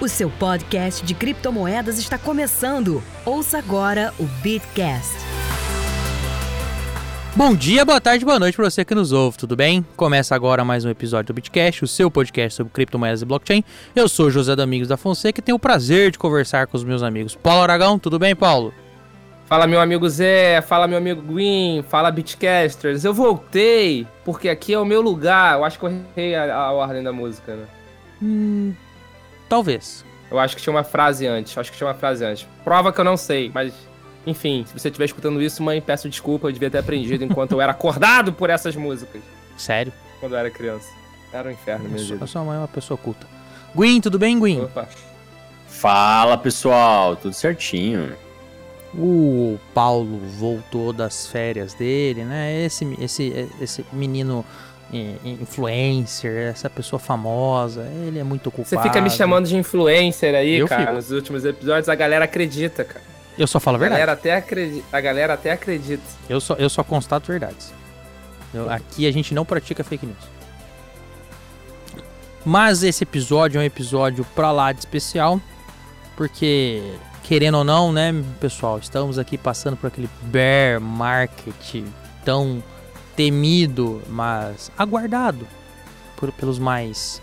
[0.00, 3.02] O seu podcast de criptomoedas está começando.
[3.22, 5.14] Ouça agora o Bitcast.
[7.36, 9.84] Bom dia, boa tarde, boa noite para você que nos ouve, tudo bem?
[9.96, 13.62] Começa agora mais um episódio do Bitcast, o seu podcast sobre criptomoedas e blockchain.
[13.94, 17.02] Eu sou José Domingos da Fonseca e tenho o prazer de conversar com os meus
[17.02, 17.36] amigos.
[17.36, 18.72] Paulo Aragão, tudo bem, Paulo?
[19.44, 23.04] Fala meu amigo Zé, fala meu amigo Gwyn, fala Bitcasters.
[23.04, 25.58] Eu voltei, porque aqui é o meu lugar.
[25.58, 27.66] Eu acho que eu errei a, a ordem da música, né?
[28.22, 28.72] Hum,
[29.50, 30.04] talvez.
[30.30, 32.46] Eu acho que tinha uma frase antes, acho que tinha uma frase antes.
[32.64, 33.74] Prova que eu não sei, mas
[34.26, 37.60] enfim, se você estiver escutando isso, mãe, peço desculpa, eu devia ter aprendido enquanto eu
[37.60, 39.20] era acordado por essas músicas.
[39.58, 39.92] Sério?
[40.20, 40.88] Quando eu era criança.
[41.32, 42.22] Era um inferno mesmo.
[42.22, 43.26] A sua mãe é uma pessoa culta.
[43.74, 44.62] Gwyn, tudo bem, Gwyn?
[44.62, 44.88] Opa.
[45.68, 48.12] Fala pessoal, tudo certinho.
[48.94, 52.64] O Paulo voltou das férias dele, né?
[52.64, 54.44] Esse, esse, esse menino
[54.92, 58.68] influencer, essa pessoa famosa, ele é muito culpado.
[58.68, 60.94] Você fica me chamando de influencer aí, Eu cara, fico.
[60.94, 63.04] nos últimos episódios, a galera acredita, cara.
[63.38, 64.00] Eu só falo a verdade.
[64.00, 66.02] Galera até acredita, a galera até acredita.
[66.28, 67.72] Eu só, eu só constato verdades.
[68.52, 70.18] Eu, aqui a gente não pratica fake news.
[72.44, 75.40] Mas esse episódio é um episódio pra lá de especial,
[76.16, 76.82] porque
[77.22, 81.84] querendo ou não, né, pessoal, estamos aqui passando por aquele bear market
[82.24, 82.62] tão
[83.20, 85.46] temido, mas aguardado
[86.16, 87.20] por, pelos mais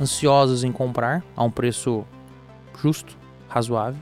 [0.00, 2.04] ansiosos em comprar a um preço
[2.82, 3.16] justo,
[3.48, 4.00] razoável.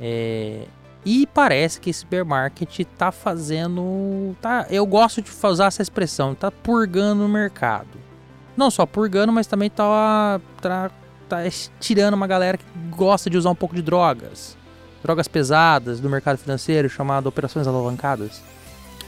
[0.00, 0.68] É,
[1.04, 4.36] e parece que esse bear market tá fazendo.
[4.40, 7.98] Tá, eu gosto de usar essa expressão, tá purgando o mercado.
[8.56, 10.88] Não só purgando, mas também tá, tá,
[11.28, 11.38] tá
[11.80, 14.56] tirando uma galera que gosta de usar um pouco de drogas.
[15.02, 18.40] Drogas pesadas do mercado financeiro, chamado operações alavancadas.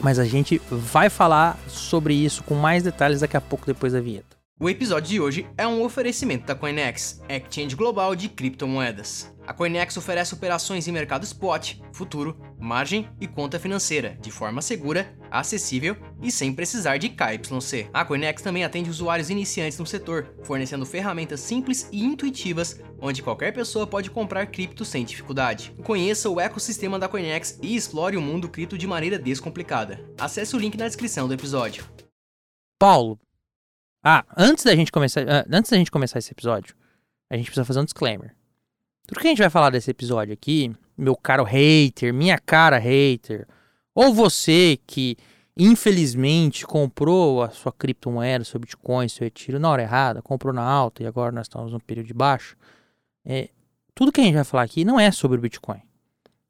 [0.01, 4.01] Mas a gente vai falar sobre isso com mais detalhes daqui a pouco depois da
[4.01, 4.36] vinheta.
[4.59, 9.31] O episódio de hoje é um oferecimento da Coinex, exchange global de criptomoedas.
[9.47, 15.15] A Coinex oferece operações em mercado spot, futuro, margem e conta financeira, de forma segura,
[15.31, 17.91] acessível e sem precisar de KYC.
[17.93, 23.53] A Coinex também atende usuários iniciantes no setor, fornecendo ferramentas simples e intuitivas, onde qualquer
[23.53, 25.75] pessoa pode comprar cripto sem dificuldade.
[25.85, 30.03] Conheça o ecossistema da Coinex e explore o mundo cripto de maneira descomplicada.
[30.19, 31.85] Acesse o link na descrição do episódio.
[32.79, 33.19] Paulo,
[34.09, 36.77] ah, antes da gente começar, ah, antes da gente começar esse episódio,
[37.29, 38.37] a gente precisa fazer um disclaimer.
[39.05, 43.49] Tudo que a gente vai falar desse episódio aqui, meu caro hater, minha cara hater,
[43.93, 45.17] ou você que
[45.57, 51.03] infelizmente comprou a sua criptomoeda, seu Bitcoin, seu retiro na hora errada, comprou na alta
[51.03, 52.57] e agora nós estamos no período de baixo,
[53.25, 53.49] é,
[53.93, 55.83] tudo que a gente vai falar aqui não é sobre o Bitcoin.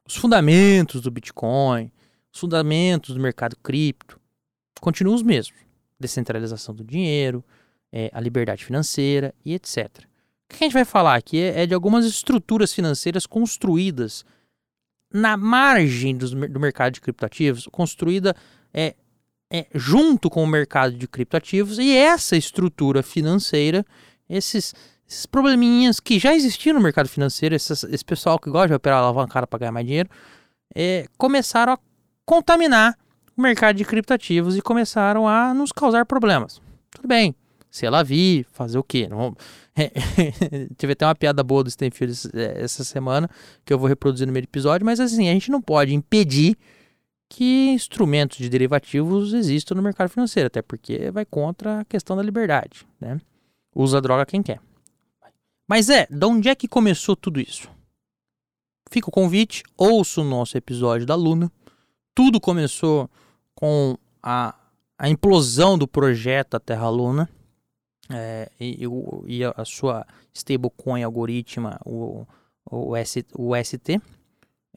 [0.07, 1.91] Os fundamentos do Bitcoin,
[2.31, 4.21] os fundamentos do mercado cripto,
[4.79, 5.66] continuam os mesmos
[5.99, 7.45] descentralização do dinheiro,
[7.93, 9.89] é, a liberdade financeira e etc.
[10.49, 14.25] O que a gente vai falar aqui é, é de algumas estruturas financeiras construídas
[15.13, 18.35] na margem do, do mercado de criptoativos, construída
[18.73, 18.95] é,
[19.51, 23.85] é, junto com o mercado de criptoativos, e essa estrutura financeira,
[24.29, 24.75] esses,
[25.09, 29.47] esses probleminhas que já existiam no mercado financeiro, esse pessoal que gosta de operar alavancada
[29.47, 30.11] para ganhar mais dinheiro,
[30.75, 31.79] é, começaram a
[32.25, 32.99] contaminar
[33.37, 36.61] o mercado de criptativos e começaram a nos causar problemas.
[36.91, 37.35] Tudo bem,
[37.71, 39.07] se ela vir, fazer o quê?
[39.09, 39.37] Não...
[40.79, 43.29] Tive até uma piada boa do Stenfield é, essa semana,
[43.65, 46.57] que eu vou reproduzir no meio do episódio, mas assim, a gente não pode impedir
[47.29, 52.23] que instrumentos de derivativos existam no mercado financeiro, até porque vai contra a questão da
[52.23, 53.21] liberdade, né?
[53.75, 54.61] Usa droga quem quer.
[55.69, 57.69] Mas é, de onde é que começou tudo isso?
[58.91, 61.51] Fica o convite, ouça o nosso episódio da Luna.
[62.15, 63.11] Tudo começou
[63.57, 64.55] com a,
[64.99, 67.29] a implosão do projeto da Terra Luna
[68.11, 68.87] é, e,
[69.27, 72.25] e, a sua stablecoin algoritma, o,
[72.71, 74.01] o, S, o ST.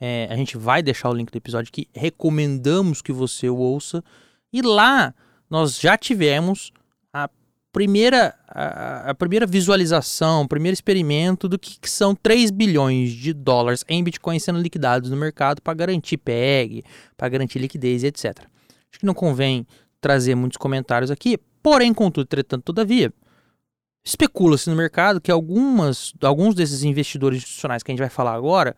[0.01, 1.87] É, a gente vai deixar o link do episódio aqui.
[1.93, 4.03] Recomendamos que você o ouça.
[4.51, 5.13] E lá
[5.49, 6.71] nós já tivemos
[7.13, 7.29] a
[7.71, 13.33] primeira, a, a primeira visualização, o primeiro experimento do que, que, são 3 bilhões de
[13.33, 16.83] dólares em Bitcoin sendo liquidados no mercado para garantir PEG,
[17.17, 18.47] para garantir liquidez, etc.
[18.91, 19.65] Acho que não convém
[20.01, 23.13] trazer muitos comentários aqui, porém, contudo, entretanto, todavia,
[24.03, 28.75] especula-se no mercado que algumas, alguns desses investidores institucionais que a gente vai falar agora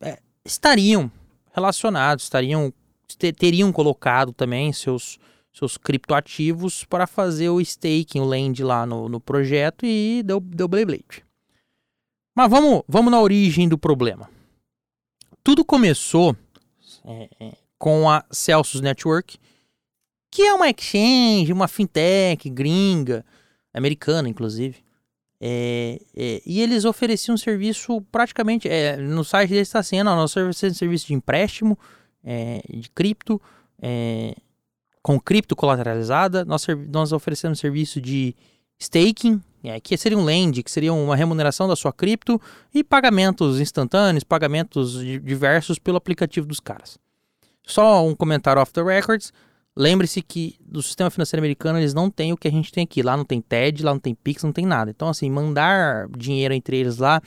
[0.00, 1.10] é, estariam
[1.52, 2.72] relacionados, estariam
[3.16, 5.18] teriam colocado também seus,
[5.52, 10.66] seus criptoativos para fazer o staking, o lend lá no, no projeto e deu, deu
[10.66, 11.24] blade.
[12.34, 14.30] Mas vamos, vamos na origem do problema.
[15.44, 16.34] Tudo começou
[17.04, 17.52] é, é,
[17.82, 19.38] com a Celsius Network,
[20.30, 23.24] que é uma exchange, uma fintech gringa,
[23.74, 24.76] americana inclusive,
[25.44, 28.68] É, é, e eles ofereciam um serviço praticamente.
[28.68, 31.76] é, no site deles está assim: não, nós oferecemos serviço de empréstimo,
[32.22, 33.40] é, de cripto,
[33.82, 34.36] é,
[35.02, 38.36] com cripto colateralizada, nós, nós oferecemos serviço de
[38.78, 42.40] staking, é, que seria um lend, que seria uma remuneração da sua cripto,
[42.72, 47.01] e pagamentos instantâneos, pagamentos di- diversos pelo aplicativo dos caras.
[47.66, 49.32] Só um comentário off the records.
[49.76, 53.02] Lembre-se que do sistema financeiro americano eles não têm o que a gente tem aqui.
[53.02, 54.90] Lá não tem TED, lá não tem Pix, não tem nada.
[54.90, 57.22] Então, assim, mandar dinheiro entre eles lá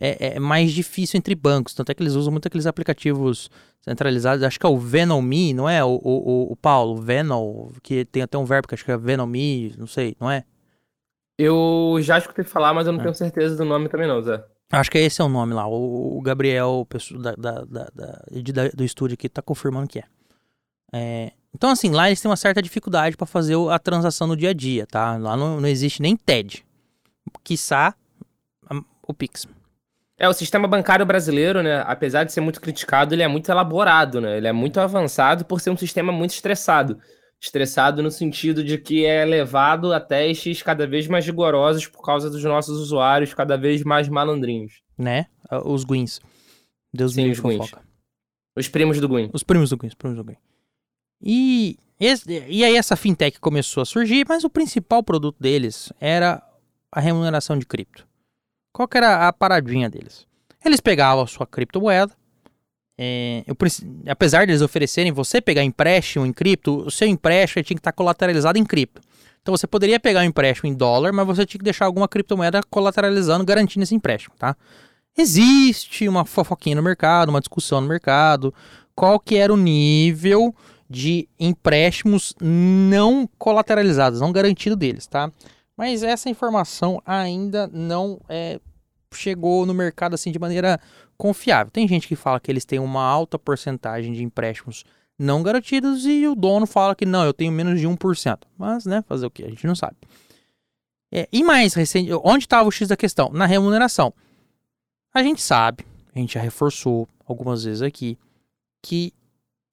[0.00, 1.74] é, é mais difícil entre bancos.
[1.74, 3.50] Tanto é que eles usam muito aqueles aplicativos
[3.82, 4.42] centralizados.
[4.42, 5.84] Acho que é o Venomi, não é?
[5.84, 9.74] O, o, o- Paulo, Venol, que tem até um verbo que acho que é Venomi,
[9.76, 10.44] não sei, não é?
[11.38, 13.02] Eu já escutei falar, mas eu não É.
[13.04, 14.42] tenho certeza do nome também não, Zé.
[14.70, 15.66] Acho que esse é o nome lá.
[15.66, 16.86] O, Gabriel,
[17.18, 20.04] da, da- da- do estúdio aqui, tá confirmando que é.
[20.92, 24.50] É, Então, assim, lá eles têm uma certa dificuldade para fazer a transação no dia
[24.50, 25.16] a dia, tá?
[25.16, 26.64] Lá não, não existe nem TED.
[27.42, 27.94] Quiçá
[29.06, 29.46] o Pix.
[30.16, 34.20] É, o sistema bancário brasileiro, né, apesar de ser muito criticado, ele é muito elaborado,
[34.20, 34.36] né?
[34.36, 37.00] Ele é muito avançado por ser um sistema muito estressado.
[37.42, 42.28] Estressado no sentido de que é levado a testes cada vez mais rigorosos por causa
[42.28, 44.82] dos nossos usuários cada vez mais malandrinhos.
[44.98, 45.26] né?
[45.48, 46.20] Ah, Os Gwins.
[46.92, 47.82] Deus Sim, me os livre fofoca.
[48.56, 49.30] Os primos do Gwyn.
[49.32, 50.36] Os primos do Gwyn, os primos do Gwyn.
[51.22, 56.42] E, esse- e aí essa fintech começou a surgir, mas o principal produto deles era
[56.92, 58.06] a remuneração de cripto.
[58.72, 60.26] Qual que era a paradinha deles?
[60.64, 62.12] Eles pegavam a sua criptomoeda,
[63.02, 63.56] é, eu
[64.10, 67.92] apesar de eles oferecerem você pegar empréstimo em cripto, o seu empréstimo tinha que estar
[67.92, 69.00] colateralizado em cripto.
[69.40, 72.60] Então você poderia pegar um empréstimo em dólar, mas você tinha que deixar alguma criptomoeda
[72.68, 74.54] colateralizando, garantindo esse empréstimo, tá?
[75.16, 78.52] Existe uma fofoquinha no mercado, uma discussão no mercado,
[78.94, 80.54] qual que era o nível
[80.86, 85.32] de empréstimos não colateralizados, não garantido deles, tá?
[85.74, 88.60] Mas essa informação ainda não é,
[89.14, 90.80] chegou no mercado assim de maneira
[91.16, 91.70] confiável.
[91.70, 94.84] Tem gente que fala que eles têm uma alta porcentagem de empréstimos
[95.18, 98.38] não garantidos e o dono fala que não, eu tenho menos de 1%.
[98.56, 99.44] Mas, né, fazer o que?
[99.44, 99.96] A gente não sabe.
[101.12, 103.30] É, e mais recente, onde estava o X da questão?
[103.30, 104.14] Na remuneração.
[105.12, 105.84] A gente sabe,
[106.14, 108.16] a gente já reforçou algumas vezes aqui,
[108.82, 109.12] que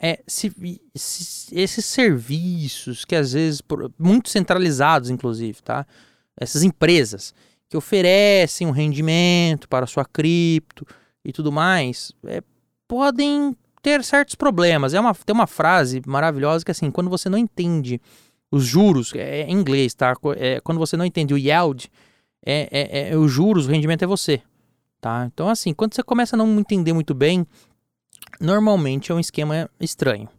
[0.02, 0.52] é, se,
[0.96, 3.62] se- esses serviços que às vezes,
[3.98, 5.86] muito centralizados inclusive, tá?
[6.40, 7.34] Essas empresas
[7.70, 10.86] que oferecem um rendimento para sua cripto
[11.24, 12.42] e tudo mais, é,
[12.88, 14.94] podem ter certos problemas.
[14.94, 18.02] É uma, tem uma frase maravilhosa que é assim, quando você não entende
[18.50, 20.14] os juros, é em inglês, tá?
[20.38, 21.92] É, quando você não entende o yield,
[22.46, 24.42] é, é, é, os juros, o rendimento é você,
[25.02, 25.26] tá?
[25.32, 27.46] Então assim, quando você começa a não entender muito bem,
[28.40, 30.30] normalmente é um esquema estranho.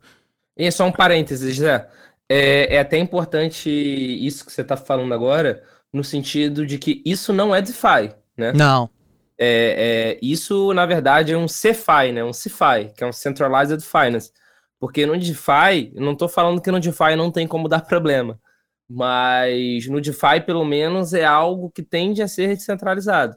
[0.57, 1.89] E só um parênteses, Zé.
[2.29, 5.63] É, é até importante isso que você está falando agora,
[5.93, 8.53] no sentido de que isso não é DeFi, né?
[8.53, 8.91] Não,
[9.39, 12.25] É, é, isso, na verdade, é um CeFi, né?
[12.25, 14.33] Um CeFi, que é um Centralized Finance.
[14.81, 18.39] Porque no DeFi, não estou falando que no DeFi não tem como dar problema,
[18.89, 23.37] mas no DeFi, pelo menos, é algo que tende a ser descentralizado.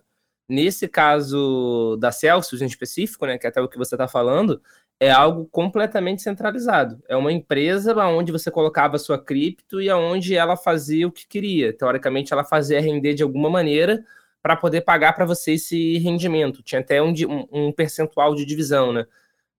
[0.49, 4.61] Nesse caso da Celsius em específico, né, que é até o que você está falando,
[5.01, 7.01] é algo completamente centralizado.
[7.09, 11.25] É uma empresa onde você colocava a sua cripto e aonde ela fazia o que
[11.27, 11.73] queria.
[11.75, 14.05] Teoricamente, ela fazia render de alguma maneira
[14.43, 16.61] para poder pagar para você esse rendimento.
[16.61, 17.11] Tinha até um,
[17.51, 19.07] um- percentual de divisão, né?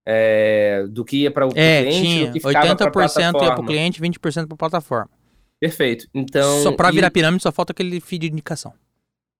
[0.07, 3.43] É, do que ia para o é, cliente, tinha do que ficava para a 80%
[3.43, 5.11] ia para o cliente, 20% para a plataforma.
[5.59, 6.07] Perfeito.
[6.14, 8.73] Então, só para e- virar pirâmide só falta aquele feed de indicação.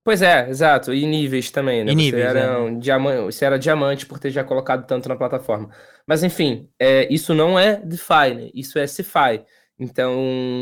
[0.04, 0.92] Pois é, exato.
[0.92, 1.92] E níveis também, né?
[1.92, 2.59] E níveis, você, era é.
[2.59, 5.71] um diamante, você era diamante por ter já colocado tanto na plataforma.
[6.06, 8.50] Mas enfim, é, isso não é DeFi, né?
[8.52, 9.44] Isso é CeFi.
[9.78, 10.14] Então,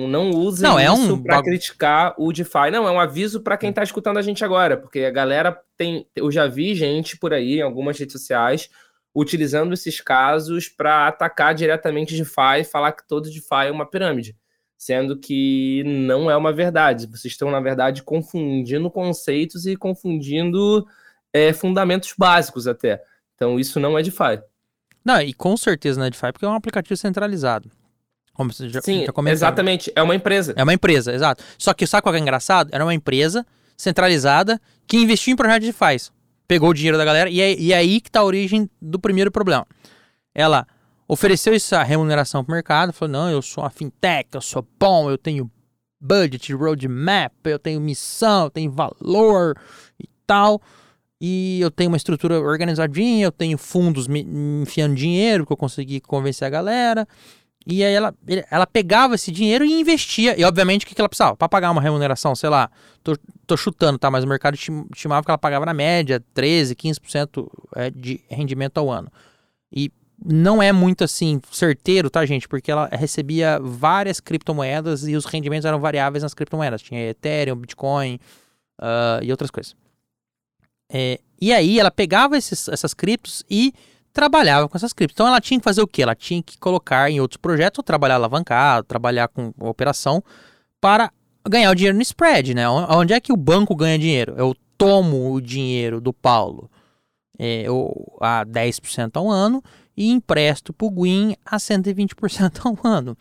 [0.09, 2.71] não usem Não, é um isso para bagu- criticar o DeFi.
[2.71, 6.07] Não, é um aviso para quem tá escutando a gente agora, porque a galera tem,
[6.15, 8.71] eu já vi gente por aí em algumas redes sociais
[9.15, 14.37] utilizando esses casos para atacar diretamente DeFi e falar que todo DeFi é uma pirâmide,
[14.81, 17.07] sendo que não é uma verdade.
[17.07, 20.87] Vocês estão, na verdade, confundindo conceitos e confundindo
[21.35, 23.05] é, fundamentos básicos até.
[23.35, 24.41] Então, isso não é DeFi.
[25.05, 27.71] Não, e com certeza não é DeFi, porque é um aplicativo centralizado.
[28.33, 29.35] Como você já, Sim, já comentou.
[29.35, 29.93] exatamente.
[29.95, 30.55] É uma empresa.
[30.57, 31.45] É uma empresa, exato.
[31.59, 32.71] Só que sabe qual é engraçado?
[32.73, 33.47] Era uma empresa
[33.77, 36.11] centralizada que investiu em projetos de faz.
[36.49, 38.99] Pegou o dinheiro da galera e é, e é aí que tá a origem do
[38.99, 39.67] primeiro problema.
[40.35, 40.67] Ela
[41.11, 45.19] ofereceu essa remuneração pro mercado, falou: não, eu sou uma fintech, eu sou bom, eu
[45.19, 45.51] tenho
[46.01, 49.57] budget, roadmap, eu tenho missão, eu tenho valor
[49.99, 50.63] e tal.
[51.21, 55.57] E eu tenho uma estrutura organizadinha, eu tenho fundos me me enfiando dinheiro, que eu
[55.57, 57.07] consegui convencer a galera.
[57.67, 58.15] E aí ela,
[58.51, 60.39] ela pegava esse dinheiro e investia.
[60.39, 61.37] E obviamente o que, que ela precisava?
[61.37, 62.71] Para pagar uma remuneração, sei lá,
[63.03, 63.15] tô,
[63.47, 64.11] tô chutando, tá?
[64.11, 68.91] Mas o mercado estimava que ela pagava na média 13, 15% é, de rendimento ao
[68.91, 69.13] ano.
[69.71, 69.93] E
[70.25, 72.47] não é muito assim certeiro, tá, gente?
[72.47, 76.83] Porque ela recebia várias criptomoedas e os rendimentos eram variáveis nas criptomoedas.
[76.83, 78.21] Tinha Ethereum, Bitcoin
[78.81, 79.75] uh, e outras coisas.
[80.93, 83.73] É, e aí ela pegava esses, essas criptos e
[84.13, 85.15] trabalhava com essas criptos.
[85.15, 86.03] Então ela tinha que fazer o quê?
[86.03, 90.23] Ela tinha que colocar em outros projetos, ou trabalhar alavancado, trabalhar com operação
[90.81, 91.11] para
[91.49, 92.69] ganhar o dinheiro no spread, né?
[92.69, 94.35] Onde é que o banco ganha dinheiro?
[94.37, 96.71] Eu tomo o dinheiro do Paulo
[97.43, 99.63] é, eu, a 10% ao ano
[100.01, 103.15] e empresto para o Gwyn a 120% ao ano.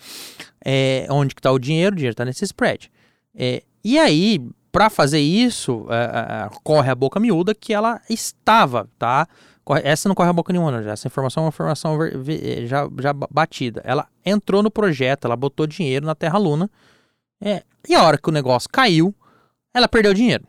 [0.63, 1.93] É, onde que está o dinheiro?
[1.93, 2.89] O dinheiro está nesse spread.
[3.36, 4.39] É, e aí,
[4.71, 9.27] para fazer isso, é, é, corre a boca miúda que ela estava, tá?
[9.83, 10.91] Essa não corre a boca nenhuma, já.
[10.93, 12.00] Essa informação é uma informação
[12.65, 13.81] já, já batida.
[13.83, 16.71] Ela entrou no projeto, ela botou dinheiro na Terra Luna.
[17.41, 19.13] É, e a hora que o negócio caiu,
[19.74, 20.45] ela perdeu dinheiro.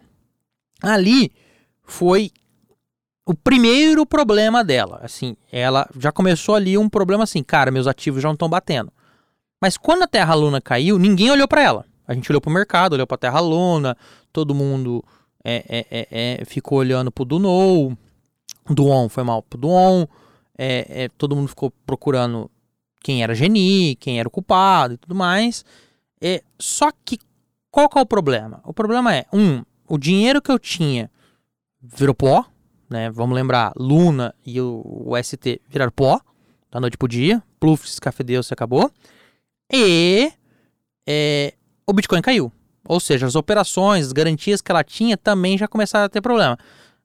[0.80, 1.32] Ali
[1.82, 2.30] foi
[3.26, 5.00] o primeiro problema dela.
[5.02, 8.92] Assim, ela já começou ali um problema assim, cara, meus ativos já não estão batendo.
[9.60, 11.84] Mas quando a Terra Luna caiu, ninguém olhou para ela.
[12.06, 13.96] A gente olhou para o mercado, olhou para a Terra Luna,
[14.32, 15.04] todo mundo
[15.44, 17.96] é, é, é, é ficou olhando para o Dunou,
[18.68, 20.06] Duon foi mal pro Duon,
[20.58, 22.50] é, é, todo mundo ficou procurando
[23.02, 25.64] quem era Geni, quem era o culpado e tudo mais.
[26.20, 27.18] É, só que
[27.70, 28.60] qual que é o problema?
[28.64, 31.10] O problema é, um, o dinheiro que eu tinha
[31.80, 32.44] virou pó,
[32.90, 33.08] né?
[33.08, 36.20] Vamos lembrar, Luna e o, o ST viraram pó,
[36.70, 38.90] da noite pro dia, Plufs, Café Deus se acabou.
[39.72, 40.32] E
[41.06, 41.54] é,
[41.86, 42.52] o Bitcoin caiu.
[42.86, 46.58] Ou seja, as operações, as garantias que ela tinha também já começaram a ter problema.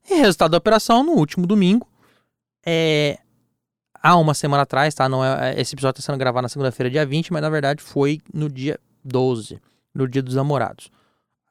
[0.08, 1.88] E resultado da operação, no último domingo,
[2.64, 3.18] é,
[4.02, 5.08] há uma semana atrás, tá?
[5.08, 8.20] Não é, esse episódio está sendo gravado na segunda-feira, dia 20, mas na verdade foi
[8.34, 9.60] no dia 12,
[9.94, 10.90] no dia dos namorados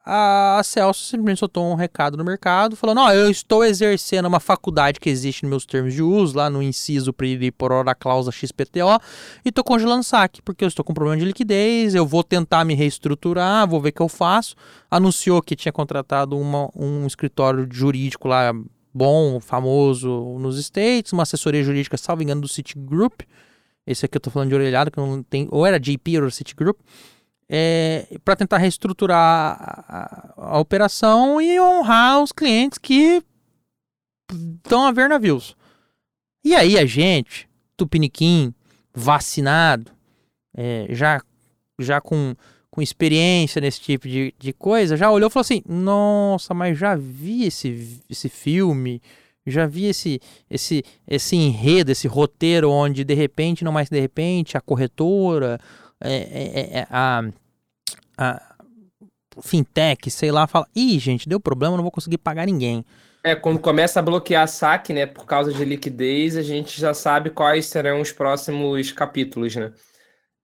[0.08, 4.38] a Celso simplesmente soltou um recado no mercado falando: Ó, oh, eu estou exercendo uma
[4.38, 7.12] faculdade que existe nos meus termos de uso, lá no inciso
[7.58, 9.00] por hora cláusula XPTO,
[9.44, 12.74] e estou congelando saque, porque eu estou com problema de liquidez, eu vou tentar me
[12.74, 14.54] reestruturar, vou ver o que eu faço.
[14.88, 18.52] Anunciou que tinha contratado uma, um escritório jurídico lá
[18.94, 23.22] bom, famoso nos States, uma assessoria jurídica, salvo engano, do Citigroup.
[23.84, 25.48] Esse aqui eu estou falando de orelhado, que não tem.
[25.50, 26.78] Ou era JP ou Citigroup
[27.48, 33.22] é, para tentar reestruturar a, a, a, operação e honrar os clientes que
[34.30, 35.56] estão a ver navios.
[36.44, 38.52] E aí a gente, Tupiniquim,
[38.94, 39.92] vacinado,
[40.56, 41.22] é, já,
[41.78, 42.34] já com,
[42.70, 46.96] com experiência nesse tipo de, de coisa, já olhou e falou assim: Nossa, mas já
[46.96, 49.00] vi esse, esse filme,
[49.46, 54.56] já vi esse, esse, esse enredo, esse roteiro onde de repente, não mais de repente,
[54.56, 55.60] a corretora
[56.02, 57.22] é, é, é, é, a,
[58.18, 58.42] a
[59.42, 62.84] fintech, sei lá, fala: ih, gente, deu problema, não vou conseguir pagar ninguém.
[63.24, 67.30] É, quando começa a bloquear saque, né, por causa de liquidez, a gente já sabe
[67.30, 69.72] quais serão os próximos capítulos, né?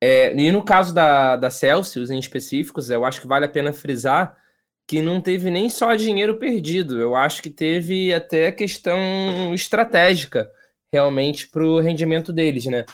[0.01, 3.73] É, e no caso da, da Celsius, em específicos, eu acho que vale a pena
[3.73, 4.37] frisar
[4.85, 10.51] que não teve nem só dinheiro perdido, eu acho que teve até questão estratégica,
[10.93, 12.85] realmente, para o rendimento deles, né?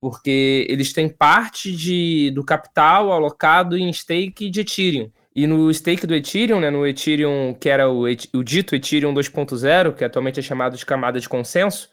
[0.00, 5.10] Porque eles têm parte de, do capital alocado em stake de Ethereum.
[5.34, 9.94] E no stake do Ethereum, né, no Ethereum que era o, o dito Ethereum 2.0,
[9.94, 11.90] que atualmente é chamado de camada de consenso,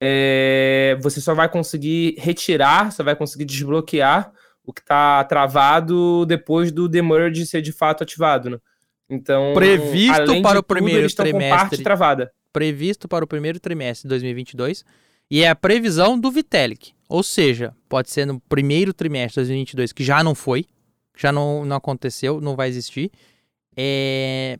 [0.00, 4.32] é, você só vai conseguir retirar, só vai conseguir desbloquear
[4.64, 8.50] o que está travado depois do demerge ser de fato ativado.
[8.50, 8.58] Né?
[9.08, 12.32] Então, previsto para o tudo, primeiro trimestre, com parte travada.
[12.52, 14.84] Previsto para o primeiro trimestre de 2022
[15.30, 16.93] e é a previsão do Vitalik.
[17.08, 20.64] Ou seja, pode ser no primeiro trimestre de 2022, que já não foi,
[21.16, 23.10] já não, não aconteceu, não vai existir.
[23.76, 24.58] É...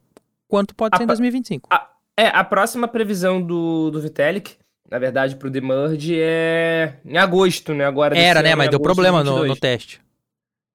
[0.49, 1.69] Quanto pode a ser em 2025?
[1.73, 4.57] A, é, a próxima previsão do, do Vitalik,
[4.91, 7.85] na verdade, para o Demerge é em agosto, né?
[7.85, 8.55] Agora Era, né?
[8.55, 10.01] Mas deu problema no, no, teste.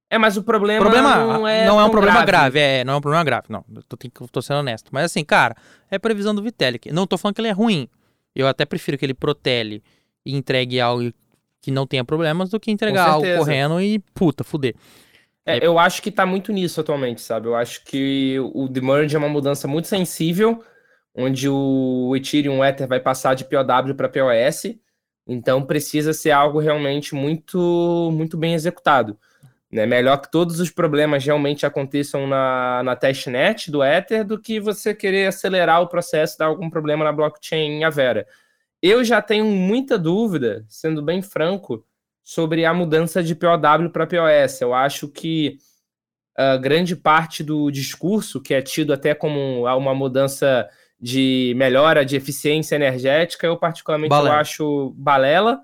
[0.09, 1.65] É, mas o problema, problema não é.
[1.67, 2.53] Não é um problema grave.
[2.53, 2.59] grave.
[2.59, 3.63] é, não é um problema grave, não.
[3.87, 3.95] Tô,
[4.27, 4.89] tô sendo honesto.
[4.91, 5.55] Mas assim, cara,
[5.89, 6.91] é previsão do Vitalik.
[6.91, 7.87] Não tô falando que ele é ruim.
[8.35, 9.83] Eu até prefiro que ele protele
[10.25, 11.13] e entregue algo
[11.61, 14.75] que não tenha problemas do que entregar algo correndo e puta, fuder.
[15.45, 17.47] É, eu acho que tá muito nisso atualmente, sabe?
[17.47, 20.63] Eu acho que o Demerge é uma mudança muito sensível,
[21.15, 24.75] onde o Ethereum Ether vai passar de POW para POS,
[25.27, 29.17] então precisa ser algo realmente muito, muito bem executado.
[29.71, 29.85] Né?
[29.85, 34.93] Melhor que todos os problemas realmente aconteçam na, na testnet do Ether do que você
[34.93, 38.25] querer acelerar o processo e dar algum problema na blockchain a Vera.
[38.81, 41.85] Eu já tenho muita dúvida, sendo bem franco,
[42.23, 44.61] sobre a mudança de POW para POS.
[44.61, 45.57] Eu acho que
[46.37, 50.69] uh, grande parte do discurso, que é tido até como uma mudança
[50.99, 55.61] de melhora de eficiência energética, eu particularmente eu acho balela,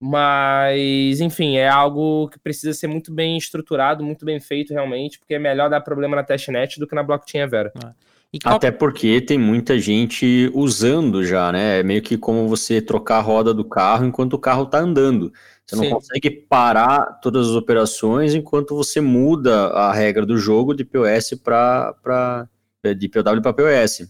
[0.00, 5.34] mas enfim, é algo que precisa ser muito bem estruturado, muito bem feito realmente, porque
[5.34, 7.72] é melhor dar problema na testnet do que na blockchain Vera.
[7.84, 7.90] É.
[8.38, 8.54] Qual...
[8.54, 11.80] Até porque tem muita gente usando já, né?
[11.80, 15.32] É meio que como você trocar a roda do carro enquanto o carro está andando.
[15.66, 15.90] Você não Sim.
[15.90, 22.48] consegue parar todas as operações enquanto você muda a regra do jogo de POS para
[22.96, 24.08] de POW para POS.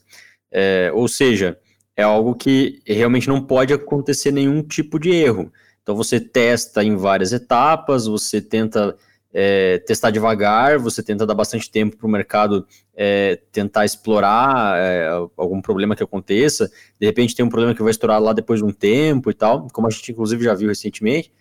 [0.50, 1.58] É, ou seja,
[1.96, 5.50] é algo que realmente não pode acontecer nenhum tipo de erro.
[5.82, 8.96] Então você testa em várias etapas, você tenta
[9.32, 15.08] é, testar devagar, você tenta dar bastante tempo para o mercado é, tentar explorar é,
[15.36, 16.70] algum problema que aconteça.
[16.98, 19.68] De repente tem um problema que vai estourar lá depois de um tempo e tal,
[19.72, 21.32] como a gente inclusive já viu recentemente.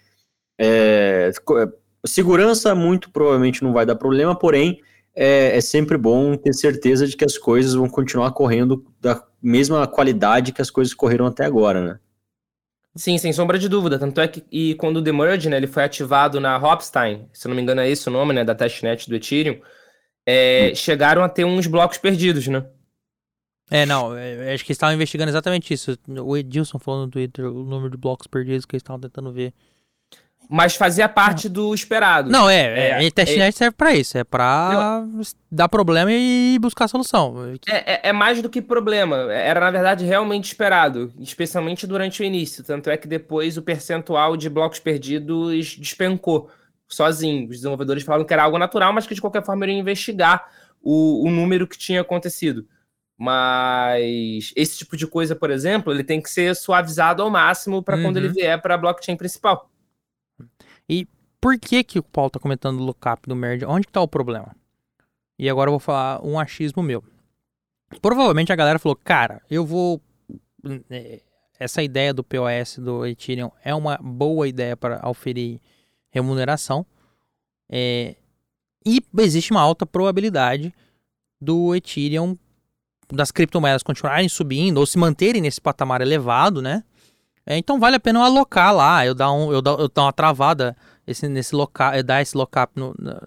[0.60, 1.68] É, é,
[2.06, 4.80] segurança muito provavelmente não vai dar problema, porém
[5.16, 9.88] é, é, sempre bom ter certeza de que as coisas vão continuar correndo da mesma
[9.88, 12.00] qualidade que as coisas correram até agora, né?
[12.96, 14.00] Sim, sem sombra de dúvida.
[14.00, 17.56] Tanto é que e quando o Demerge, né, ele foi ativado na Hopstein, se não
[17.56, 19.60] me engano é esse o nome, né, da testnet do Ethereum,
[20.26, 20.76] é, hum.
[20.76, 22.66] chegaram a ter uns blocos perdidos, né?
[23.72, 25.98] É, não, é, acho que eles estavam investigando exatamente isso.
[26.08, 29.54] O Edilson falou no Twitter o número de blocos perdidos que eles estavam tentando ver
[30.52, 32.32] mas fazia parte do esperado.
[32.32, 35.06] Não, é, é, é testnet é, serve para isso, é para
[35.52, 37.36] dar problema e buscar solução.
[37.68, 42.26] É, é, é, mais do que problema, era na verdade realmente esperado, especialmente durante o
[42.26, 46.50] início, tanto é que depois o percentual de blocos perdidos despencou
[46.88, 47.44] sozinho.
[47.44, 50.50] Os desenvolvedores falaram que era algo natural, mas que de qualquer forma iriam investigar
[50.82, 52.66] o, o número que tinha acontecido.
[53.16, 57.98] Mas esse tipo de coisa, por exemplo, ele tem que ser suavizado ao máximo para
[57.98, 58.04] uhum.
[58.04, 58.34] quando ele uhum.
[58.34, 59.70] vier para a blockchain principal.
[60.90, 61.08] E
[61.40, 63.66] por que que o Paulo tá comentando o lookup do merge?
[63.66, 64.56] Onde que tá o problema?
[65.38, 67.04] E agora eu vou falar um achismo meu.
[68.02, 70.02] Provavelmente a galera falou, cara, eu vou...
[70.90, 71.22] É,
[71.60, 75.60] essa ideia do POS do Ethereum é uma boa ideia para oferir
[76.10, 76.86] remuneração.
[77.70, 78.16] É...
[78.86, 80.74] E existe uma alta probabilidade
[81.40, 82.38] do Ethereum,
[83.12, 86.84] das criptomoedas continuarem subindo ou se manterem nesse patamar elevado, né?
[87.50, 90.04] É, então vale a pena eu alocar lá, eu dar, um, eu dar, eu dar
[90.04, 92.72] uma travada esse, nesse local, eu dar esse lockup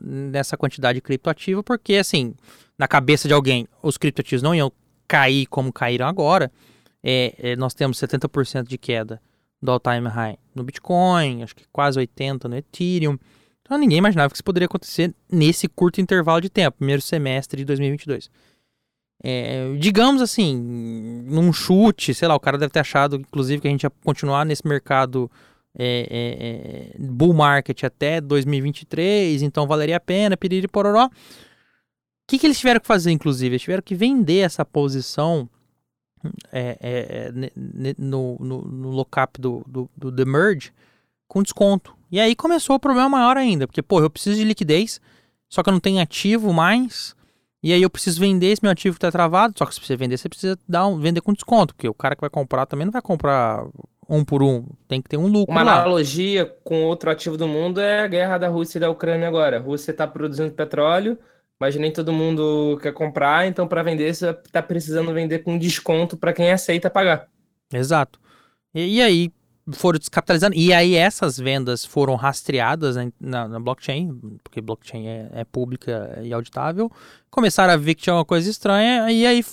[0.00, 2.32] nessa quantidade de criptoativa, porque assim,
[2.78, 4.70] na cabeça de alguém, os criptoativos não iam
[5.08, 6.52] cair como caíram agora.
[7.02, 9.20] É, é, nós temos 70% de queda
[9.61, 13.18] do all-time high no Bitcoin, acho que quase 80% no Ethereum.
[13.61, 17.64] Então ninguém imaginava que isso poderia acontecer nesse curto intervalo de tempo, primeiro semestre de
[17.64, 18.30] 2022.
[19.24, 20.56] É, digamos assim,
[21.26, 24.44] num chute, sei lá, o cara deve ter achado, inclusive, que a gente ia continuar
[24.44, 25.30] nesse mercado
[25.78, 31.06] é, é, é bull market até 2023, então valeria a pena, piriri pororó.
[31.06, 31.11] O
[32.26, 33.54] que, que eles tiveram que fazer, inclusive?
[33.54, 35.48] Eles tiveram que vender essa posição
[36.50, 37.32] é, é,
[37.98, 40.72] no, no, no lockup do, do, do The Merge
[41.28, 41.96] com desconto.
[42.11, 45.00] E aí começou o problema maior ainda, porque, pô, eu preciso de liquidez,
[45.48, 47.14] só que eu não tenho ativo mais
[47.62, 49.96] e aí eu preciso vender esse meu ativo que está travado, só que se você
[49.96, 52.85] vender, você precisa dar um, vender com desconto, porque o cara que vai comprar também
[52.85, 53.64] não vai comprar
[54.09, 55.83] um por um, tem que ter um lucro Uma lá.
[55.83, 59.59] analogia com outro ativo do mundo é a guerra da Rússia e da Ucrânia agora.
[59.59, 61.16] A Rússia está produzindo petróleo,
[61.59, 66.16] mas nem todo mundo quer comprar, então para vender você está precisando vender com desconto
[66.16, 67.29] para quem aceita pagar.
[67.72, 68.18] Exato.
[68.75, 69.33] E, e aí
[69.70, 70.57] foram descapitalizando.
[70.57, 76.33] E aí essas vendas foram rastreadas na, na blockchain, porque blockchain é, é, pública e
[76.33, 76.90] auditável.
[77.31, 79.44] Começaram a ver que tinha uma coisa estranha e aí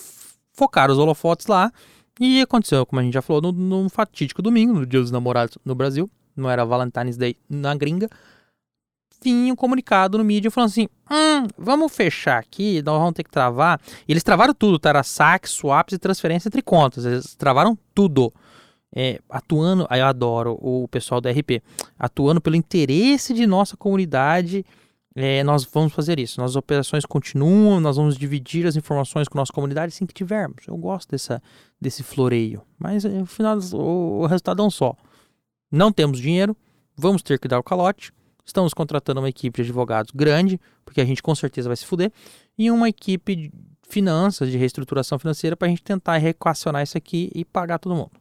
[0.52, 1.72] focaram os holofotes lá.
[2.18, 5.56] E aconteceu, como a gente já falou, no, no fatídico domingo, no Dia dos Namorados
[5.64, 6.10] no Brasil.
[6.36, 8.08] Não era Valentine's Day na gringa.
[9.22, 13.30] Vinha um comunicado no mídia falando assim: hum, vamos fechar aqui, nós vamos ter que
[13.30, 13.80] travar.
[14.08, 14.88] E eles travaram tudo, tá?
[14.90, 17.04] Era saques, swaps e transferência entre contas.
[17.04, 18.32] Eles travaram tudo
[18.94, 21.62] é, atuando, eu adoro o pessoal da RP,
[21.98, 24.64] atuando pelo interesse de nossa comunidade,
[25.14, 26.40] é, nós vamos fazer isso.
[26.40, 30.66] Nossas operações continuam, nós vamos dividir as informações com nossa comunidade assim que tivermos.
[30.66, 31.42] Eu gosto dessa,
[31.80, 34.94] desse floreio, mas no final o, o resultado é um só.
[35.70, 36.56] Não temos dinheiro,
[36.96, 38.12] vamos ter que dar o calote.
[38.44, 42.10] Estamos contratando uma equipe de advogados grande, porque a gente com certeza vai se fuder,
[42.58, 43.52] e uma equipe de
[43.88, 48.19] finanças, de reestruturação financeira, para a gente tentar reequacionar isso aqui e pagar todo mundo.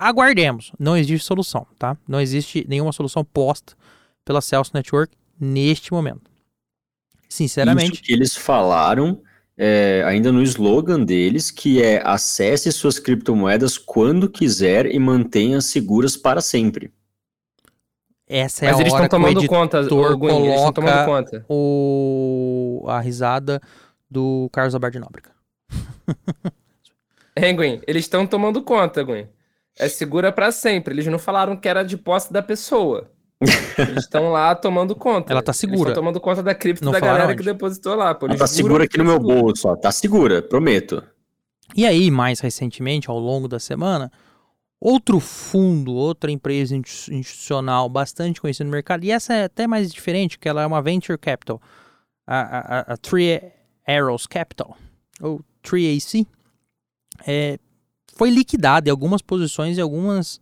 [0.00, 0.72] Aguardemos.
[0.78, 1.94] Não existe solução, tá?
[2.08, 3.74] Não existe nenhuma solução posta
[4.24, 6.30] pela Celsius Network neste momento.
[7.28, 7.92] Sinceramente.
[7.92, 9.20] Isso que eles falaram
[9.58, 16.16] é, ainda no slogan deles, que é acesse suas criptomoedas quando quiser e mantenha seguras
[16.16, 16.90] para sempre.
[18.26, 20.56] essa é Mas a eles hora estão que o tomando editor conta, ô, Gwen, eles
[20.56, 21.46] estão tomando coloca conta.
[21.46, 22.86] o...
[22.88, 23.60] a risada
[24.10, 25.30] do Carlos Alberto de Nóbrega.
[27.36, 29.28] É, Gwen, eles estão tomando conta, Gwen.
[29.80, 30.94] É segura pra sempre.
[30.94, 33.10] Eles não falaram que era de posse da pessoa.
[33.78, 35.32] Eles estão lá tomando conta.
[35.32, 35.90] Ela tá Eles segura.
[35.90, 37.36] estão tomando conta da cripto Não da galera onde.
[37.36, 38.14] que depositou lá.
[38.14, 39.34] Pô, Ela eles tá segura que aqui no meu segura.
[39.40, 39.76] bolso, ó.
[39.76, 41.02] Tá segura, prometo.
[41.74, 44.12] E aí, mais recentemente, ao longo da semana,
[44.78, 49.90] outro fundo, outra empresa insti- institucional bastante conhecida no mercado, e essa é até mais
[49.92, 51.62] diferente, que ela é uma venture capital,
[52.26, 53.40] a, a, a- a Three
[53.88, 54.76] Arrows Capital,
[55.20, 56.26] ou 3AC,
[57.26, 57.58] é,
[58.16, 60.40] foi liquidada em algumas posições e algumas,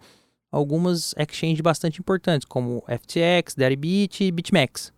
[0.51, 4.93] algumas exchanges bastante importantes, como FTX, Deribit e BitMEX.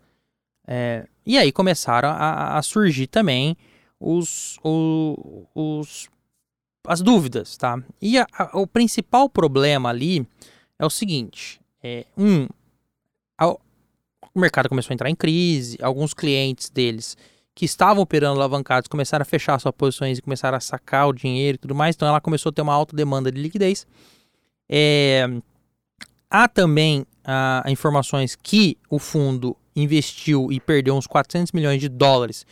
[0.66, 3.56] É, e aí começaram a, a surgir também
[3.98, 6.08] os, o- os
[6.86, 7.82] as dúvidas, tá?
[8.00, 10.26] E a- a- o principal problema ali
[10.78, 12.46] é o seguinte: é, um,
[14.34, 17.16] o mercado começou a entrar em crise, alguns clientes deles
[17.54, 21.56] que estavam operando alavancados começaram a fechar suas posições e começaram a sacar o dinheiro
[21.56, 23.86] e tudo mais, então ela começou a ter uma alta demanda de liquidez.
[24.68, 25.28] É,
[26.30, 32.46] há também ah, informações que o fundo investiu e perdeu uns 400 milhões de dólares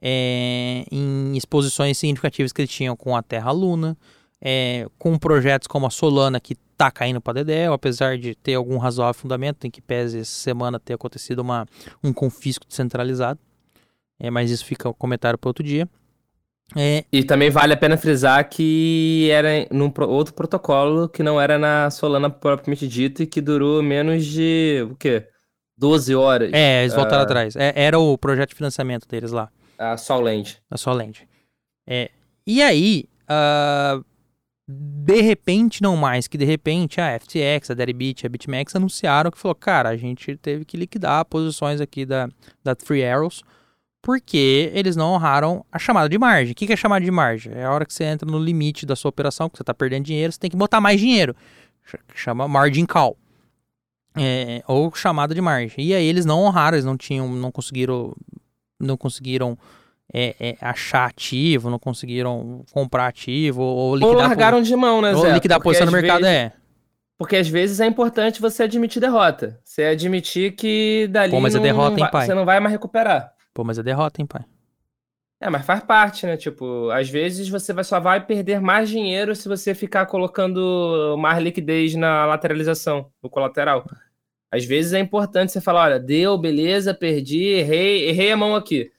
[0.00, 3.96] é, em exposições significativas que eles tinham com a Terra Luna,
[4.40, 8.78] é, com projetos como a Solana, que tá caindo para Dedéu, apesar de ter algum
[8.78, 11.66] razoável fundamento, em que pese essa semana ter acontecido uma,
[12.02, 13.38] um confisco descentralizado.
[14.20, 15.88] É, mas isso fica um comentário para outro dia.
[16.76, 21.58] É, E também vale a pena frisar que era num outro protocolo que não era
[21.58, 25.26] na Solana propriamente dito e que durou menos de, o quê?
[25.76, 26.50] 12 horas.
[26.52, 27.24] é, eles voltaram Ah.
[27.24, 27.56] atrás.
[27.56, 29.50] É, era o projeto de financiamento deles lá.
[29.78, 30.58] A Solend.
[30.70, 31.26] da Solend.
[31.88, 32.10] É,
[32.46, 34.00] e aí, ah,
[34.68, 39.38] de repente, não mais que de repente, a FTX, a Deribit, a BitMEX anunciaram que
[39.38, 42.28] falou, cara, a gente teve que liquidar posições aqui da,
[42.62, 43.42] da Three Arrows
[44.02, 46.52] porque eles não honraram a chamada de margem.
[46.52, 47.52] O que é chamada de margem?
[47.54, 50.04] É a hora que você entra no limite da sua operação, que você está perdendo
[50.04, 51.34] dinheiro, você tem que botar mais dinheiro.
[51.84, 53.16] Ch- Chama margin call.
[54.16, 55.84] É, ou chamada de margem.
[55.86, 58.12] E aí eles não honraram, eles não tinham, não conseguiram,
[58.78, 59.56] não conseguiram
[60.12, 65.14] é, é, achar ativo, não conseguiram comprar ativo ou Ou liquidar, largaram de mão, né,
[65.14, 65.32] ou Zé?
[65.34, 66.22] liquidar a posição no mercado.
[66.22, 66.52] vezes- É,
[67.16, 69.60] Porque às vezes é importante você admitir derrota.
[69.64, 72.26] Você admitir que dali Pô, mas não, derrota, não hein, vai- pai?
[72.26, 73.32] você não vai mais recuperar.
[73.54, 74.44] Pô, mas é derrota, hein, pai?
[75.42, 76.36] É, mas faz parte, né?
[76.36, 81.42] Tipo, às vezes você vai- só vai perder mais dinheiro se você ficar colocando mais
[81.42, 83.86] liquidez na lateralização, no colateral.
[84.52, 88.92] Às vezes é importante você falar, olha, deu, beleza, perdi, errei, errei a mão aqui.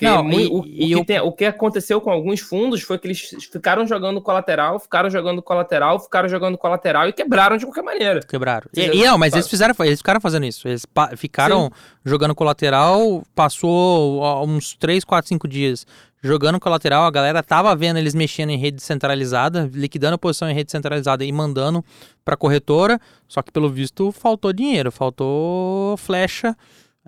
[0.00, 2.82] Não, mui- e- o, o e que eu- tem- o que aconteceu com alguns fundos
[2.82, 3.20] foi que eles
[3.52, 8.20] ficaram jogando colateral, ficaram jogando colateral, ficaram jogando colateral e quebraram de qualquer maneira.
[8.20, 8.68] Quebraram.
[8.74, 10.66] E, e não, mas eles fizeram, eles ficaram fazendo isso.
[10.68, 10.84] Eles
[11.16, 11.70] ficaram
[12.04, 15.86] jogando colateral, passou uns 3, 4, 5 dias
[16.22, 20.54] jogando colateral, a galera tava vendo eles mexendo em rede centralizada, liquidando a posição em
[20.54, 21.84] rede centralizada e mandando
[22.24, 26.56] pra corretora, só que pelo visto faltou dinheiro, faltou flecha,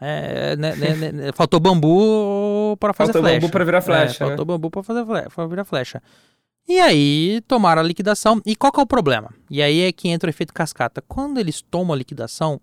[0.00, 3.40] é, né, né, né, né, faltou bambu para fazer Faltou flecha.
[3.40, 4.28] bambu pra virar É, flecha, né?
[4.30, 6.02] faltou bambu pra fazer flecha, pra virar flecha.
[6.68, 8.40] E aí tomaram a liquidação.
[8.44, 9.30] E qual que é o problema?
[9.50, 11.02] E aí é que entra o efeito cascata.
[11.08, 12.60] Quando eles tomam a liquidação,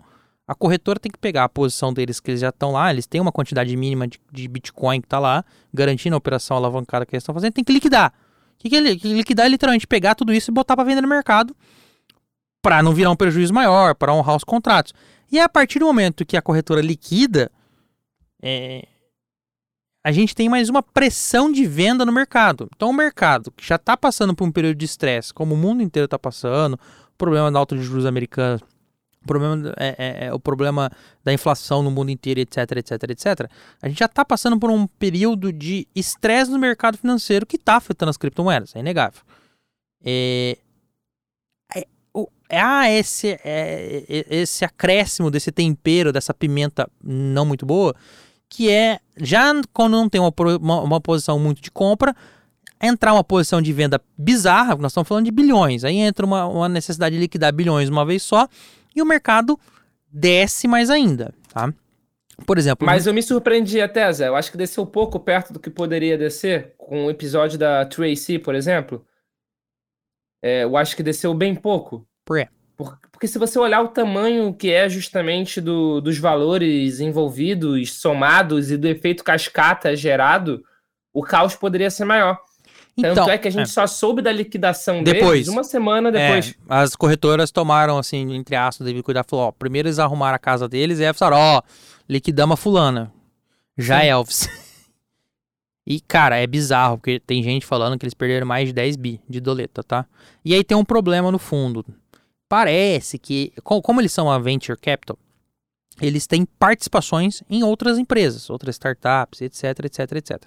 [0.47, 3.19] a corretora tem que pegar a posição deles que eles já estão lá, eles têm
[3.19, 5.43] uma quantidade mínima de, de Bitcoin que tá lá,
[5.73, 8.13] garantindo a operação alavancada que eles estão fazendo, tem que liquidar.
[8.53, 9.47] O que, que é que liquidar?
[9.47, 11.55] É literalmente pegar tudo isso e botar para vender no mercado
[12.61, 14.91] para não virar um prejuízo maior, para honrar os contratos.
[15.31, 17.51] E a partir do momento que a corretora liquida,
[18.41, 18.87] é,
[20.03, 22.69] a gente tem mais uma pressão de venda no mercado.
[22.75, 25.81] Então, o mercado que já está passando por um período de estresse, como o mundo
[25.81, 28.61] inteiro está passando, o problema da alta de juros americanos,
[29.23, 30.91] o problema, é, é- é o problema
[31.23, 33.49] da inflação no mundo inteiro, etc, etc, etc.
[33.81, 37.77] A gente já está passando por um período de estresse no mercado financeiro que está
[37.77, 39.21] afetando as criptomoedas, é inegável.
[40.03, 40.64] É, é,
[42.49, 47.95] há esse, é, é- esse acréscimo desse tempero, dessa pimenta não muito boa,
[48.49, 52.15] que é, já quando não tem uma, uma, uma posição muito de compra,
[52.81, 56.69] entrar uma posição de venda bizarra, nós estamos falando de bilhões, aí entra uma, uma
[56.69, 58.47] necessidade de liquidar bilhões uma vez só,
[58.95, 59.59] e o mercado
[60.11, 61.73] desce mais ainda, tá?
[62.45, 64.27] Por exemplo, Mas eu me surpreendi até, Zé.
[64.27, 68.37] Eu acho que desceu pouco perto do que poderia descer, com o episódio da Tracy,
[68.37, 69.05] por exemplo.
[70.43, 72.05] É, eu acho que desceu bem pouco.
[73.11, 78.77] Porque se você olhar o tamanho que é justamente do- dos valores envolvidos, somados e
[78.77, 80.61] do efeito cascata gerado,
[81.13, 82.37] o caos poderia ser maior.
[82.97, 85.31] Tanto Então, é que a gente só soube da liquidação Depois.
[85.31, 86.49] deles uma semana depois.
[86.51, 90.39] É, as corretoras tomaram, assim, entre aspas, devido cuidar, falou, ó, primeiro eles arrumaram a
[90.39, 91.61] casa deles, e aí falaram, ó,
[92.09, 93.11] liquidamos a fulana.
[93.77, 94.05] Já Sim.
[94.05, 94.49] é Elvis.
[95.85, 99.21] e, cara, é bizarro, porque tem gente falando que eles perderam mais de 10 bi
[99.27, 100.05] de doleta, tá?
[100.43, 101.85] E aí tem um problema no fundo.
[102.47, 105.17] Parece que, co- como eles são a Venture Capital,
[106.01, 110.43] eles têm participações em outras empresas, outras startups, etc, etc, etc.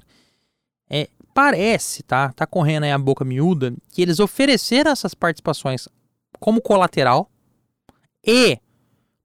[0.91, 2.33] É, parece, tá?
[2.33, 5.89] Tá correndo aí a boca miúda, que eles ofereceram essas participações
[6.39, 7.31] como colateral
[8.27, 8.59] e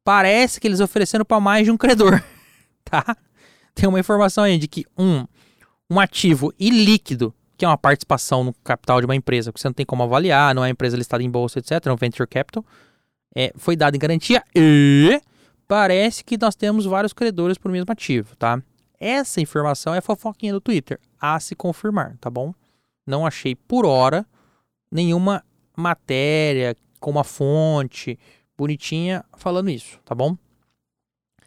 [0.03, 2.21] parece que eles ofereceram para mais de um credor,
[2.83, 3.15] tá?
[3.75, 5.25] Tem uma informação aí de que um,
[5.89, 9.73] um ativo ilíquido, que é uma participação no capital de uma empresa, que você não
[9.73, 12.65] tem como avaliar, não é uma empresa listada em bolsa, etc, é um venture capital,
[13.35, 15.21] é, foi dado em garantia e
[15.67, 18.61] parece que nós temos vários credores por mesmo ativo, tá?
[18.99, 22.53] Essa informação é fofoquinha do Twitter, a se confirmar, tá bom?
[23.05, 24.25] Não achei por hora
[24.91, 25.43] nenhuma
[25.75, 28.17] matéria com uma fonte
[28.57, 30.37] bonitinha falando isso, tá bom?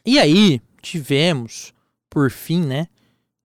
[0.04, 1.72] E aí tivemos,
[2.10, 2.88] por fim, né?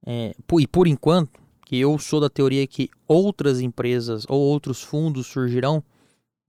[0.06, 1.41] é, e por enquanto,
[1.72, 5.82] que eu sou da teoria que outras empresas ou outros fundos surgirão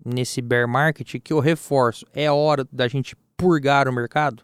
[0.05, 4.43] nesse bear market, que eu reforço, é hora da gente purgar o mercado,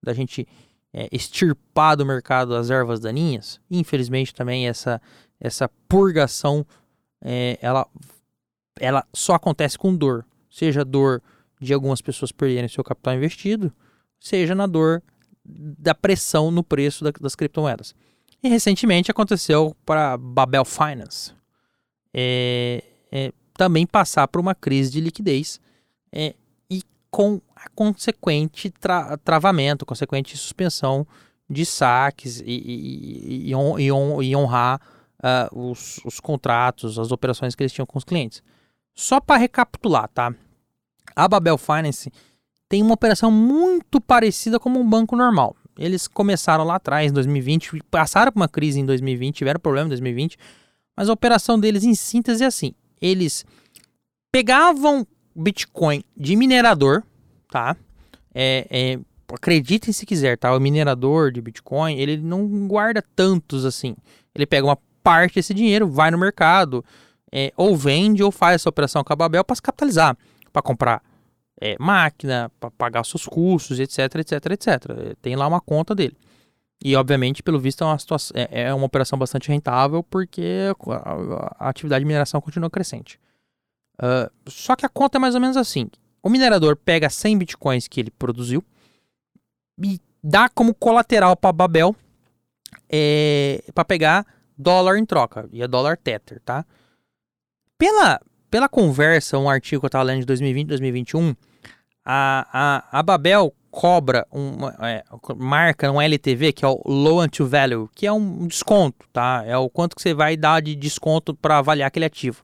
[0.00, 0.46] da gente
[0.92, 3.60] é, extirpar do mercado as ervas daninhas.
[3.68, 5.02] Infelizmente também essa,
[5.40, 6.64] essa purgação,
[7.20, 7.84] é, ela,
[8.78, 10.24] ela só acontece com dor.
[10.48, 11.20] Seja dor
[11.60, 13.72] de algumas pessoas perderem seu capital investido,
[14.20, 15.02] seja na dor
[15.44, 17.96] da pressão no preço da- das criptomoedas.
[18.42, 21.32] E recentemente aconteceu para Babel Finance
[22.14, 25.60] é, é, também passar por uma crise de liquidez
[26.10, 26.34] é,
[26.70, 31.06] e com a consequente tra- travamento, consequente suspensão
[31.48, 34.80] de saques e, e- e- hon- e hon- e honrar
[35.22, 38.42] ah, os, os contratos, as operações que eles tinham com os clientes.
[38.94, 40.34] Só para recapitular, tá?
[41.14, 42.10] A Babel Finance
[42.68, 45.54] tem uma operação muito parecida como um banco normal.
[45.80, 49.88] Eles começaram lá atrás, em 2020, passaram por uma crise em 2020, tiveram problema em
[49.88, 50.36] 2020,
[50.94, 53.46] mas a operação deles, em síntese, é assim: eles
[54.30, 57.02] pegavam Bitcoin de minerador,
[57.50, 57.74] tá?
[58.34, 58.98] É, é,
[59.32, 60.54] acreditem se quiser, tá?
[60.54, 63.96] O minerador de Bitcoin, ele não guarda tantos assim.
[64.34, 66.84] Ele pega uma parte desse dinheiro, vai no mercado,
[67.32, 70.14] é, ou vende ou faz essa operação com a Babel para se capitalizar,
[70.52, 71.02] para comprar
[71.60, 74.68] é, máquina, para pagar seus custos, etc, etc, etc.
[74.68, 76.16] É, Tem lá uma conta dele.
[76.82, 80.42] E, obviamente, pelo visto, é uma, situação, é, é uma operação bastante rentável porque
[80.88, 81.10] a,
[81.64, 83.20] a- atividade de mineração continua crescente.
[83.98, 85.90] Ah, só que a conta é mais ou menos assim.
[86.22, 88.64] O minerador pega 100 bitcoins que ele produziu
[89.82, 91.94] e dá como colateral para Babel
[93.74, 95.48] para pegar dólar em troca.
[95.52, 96.64] E é dólar Tether, tá?
[97.78, 98.20] Pela,
[98.50, 101.34] pela conversa, um artigo que eu estava lendo de 2020 2021,
[102.04, 102.46] a,
[102.92, 105.04] a, a Babel cobra uma é,
[105.36, 109.44] marca um LTV que é o low to value, que é um desconto, tá?
[109.46, 112.42] É o quanto que você vai dar de desconto para avaliar aquele ativo.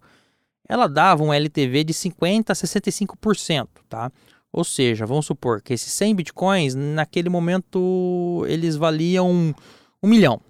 [0.69, 4.11] Ela dava um LTV de 50 a 65%, tá?
[4.53, 9.55] Ou seja, vamos supor que esses 100 bitcoins naquele momento eles valiam um,
[10.03, 10.41] um milhão,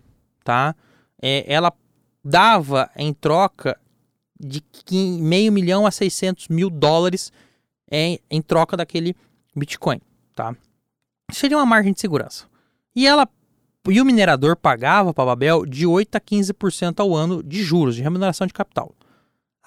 [0.45, 0.75] tá?
[1.21, 1.73] É, ela
[2.25, 3.79] dava em troca
[4.39, 7.33] de meio milhão a 600 mil dólares
[7.91, 9.17] em, em troca daquele
[9.55, 10.01] Bitcoin,
[10.35, 10.55] tá?
[11.33, 12.47] Seria uma margem de segurança.
[12.95, 13.29] E ela
[13.89, 17.95] e o minerador pagava para a Babel de 8 a 15% ao ano de juros,
[17.95, 18.93] de remuneração de capital.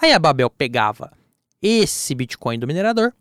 [0.02, 1.12] Aí a Babel pegava
[1.62, 3.14] esse Bitcoin do minerador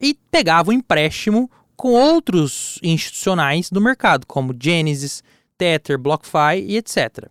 [0.00, 5.22] e pegava o empréstimo com outros institucionais do mercado, como Genesis,
[5.58, 7.28] Tether, BlockFi e etc.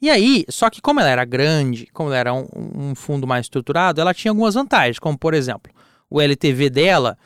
[0.00, 3.46] E aí, só que como ela era grande, como ela era um, um fundo mais
[3.46, 5.72] estruturado, ela tinha algumas vantagens, como por exemplo,
[6.10, 7.18] o LTV dela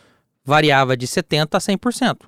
[0.44, 2.18] variava de 70% a 100%.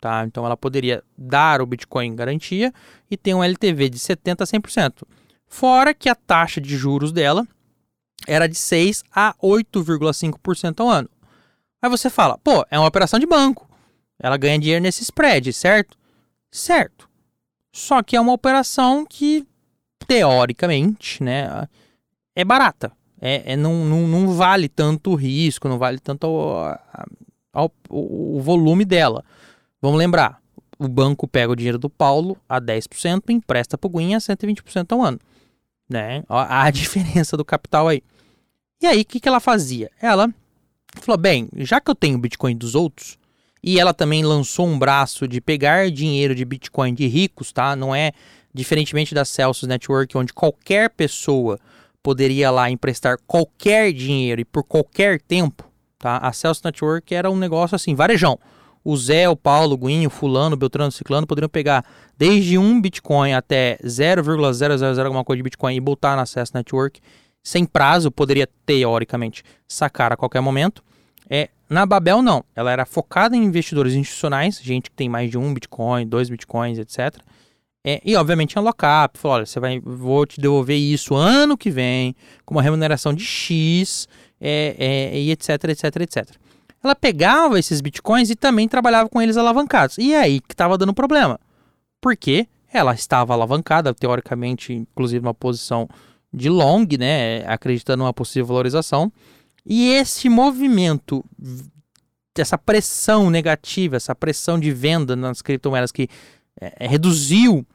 [0.00, 0.24] Tá?
[0.26, 2.72] Então ela poderia dar o Bitcoin garantia
[3.10, 5.02] e ter um LTV de 70% a 100%.
[5.46, 7.46] Fora que a taxa de juros dela
[8.26, 11.08] era de 6 a 8,5% ao ano.
[11.80, 13.68] Aí você fala, pô, é uma operação de banco.
[14.18, 15.98] Ela ganha dinheiro nesse spread, certo?
[16.50, 17.08] Certo.
[17.72, 19.46] Só que é uma operação que,
[20.06, 21.68] teoricamente, né,
[22.34, 22.92] é barata.
[23.24, 26.80] É, é- não, não, não vale tanto o risco, não vale tanto o, a-
[27.54, 29.24] a- o- o volume dela.
[29.80, 30.40] Vamos lembrar,
[30.78, 34.20] o banco pega o dinheiro do Paulo a 10% e empresta para o Guinha a
[34.20, 35.20] 120% ao ano.
[35.88, 36.24] Né?
[36.28, 38.02] Ó, A diferença do capital aí.
[38.82, 39.88] E aí, o que, que ela fazia?
[40.00, 40.28] Ela
[41.00, 43.16] falou: bem, já que eu tenho Bitcoin dos outros,
[43.62, 47.76] e ela também lançou um braço de pegar dinheiro de Bitcoin de ricos, tá?
[47.76, 48.10] Não é
[48.52, 51.60] diferentemente da Celsius Network, onde qualquer pessoa
[52.02, 55.64] poderia lá emprestar qualquer dinheiro e por qualquer tempo,
[55.98, 56.18] tá?
[56.18, 58.38] A Celsius Network era um negócio assim, varejão.
[58.84, 61.84] O Zé, o Paulo, o Guinho, o Fulano, o Beltrano, o Ciclano poderiam pegar
[62.18, 67.00] desde um Bitcoin até 0,000 alguma coisa de Bitcoin e botar na Celsius Network
[67.42, 70.82] sem prazo, poderia teoricamente sacar a qualquer momento.
[71.28, 75.38] É, na Babel não, ela era focada em investidores institucionais, gente que tem mais de
[75.38, 77.16] um Bitcoin, dois Bitcoins, etc.
[77.84, 81.70] É, e obviamente em lock-up, falou, olha, você vai, vou te devolver isso ano que
[81.70, 82.14] vem,
[82.44, 84.08] com uma remuneração de X,
[84.40, 86.30] é, é, e etc, etc, etc.
[86.82, 89.98] Ela pegava esses bitcoins e também trabalhava com eles alavancados.
[89.98, 91.38] E é aí que estava dando problema.
[92.00, 95.88] Porque ela estava alavancada, teoricamente, inclusive numa posição
[96.32, 99.12] de long, né, acreditando numa possível valorização.
[99.64, 101.24] E esse movimento,
[102.36, 106.08] essa pressão negativa, essa pressão de venda nas criptomoedas que
[106.60, 107.66] é, reduziu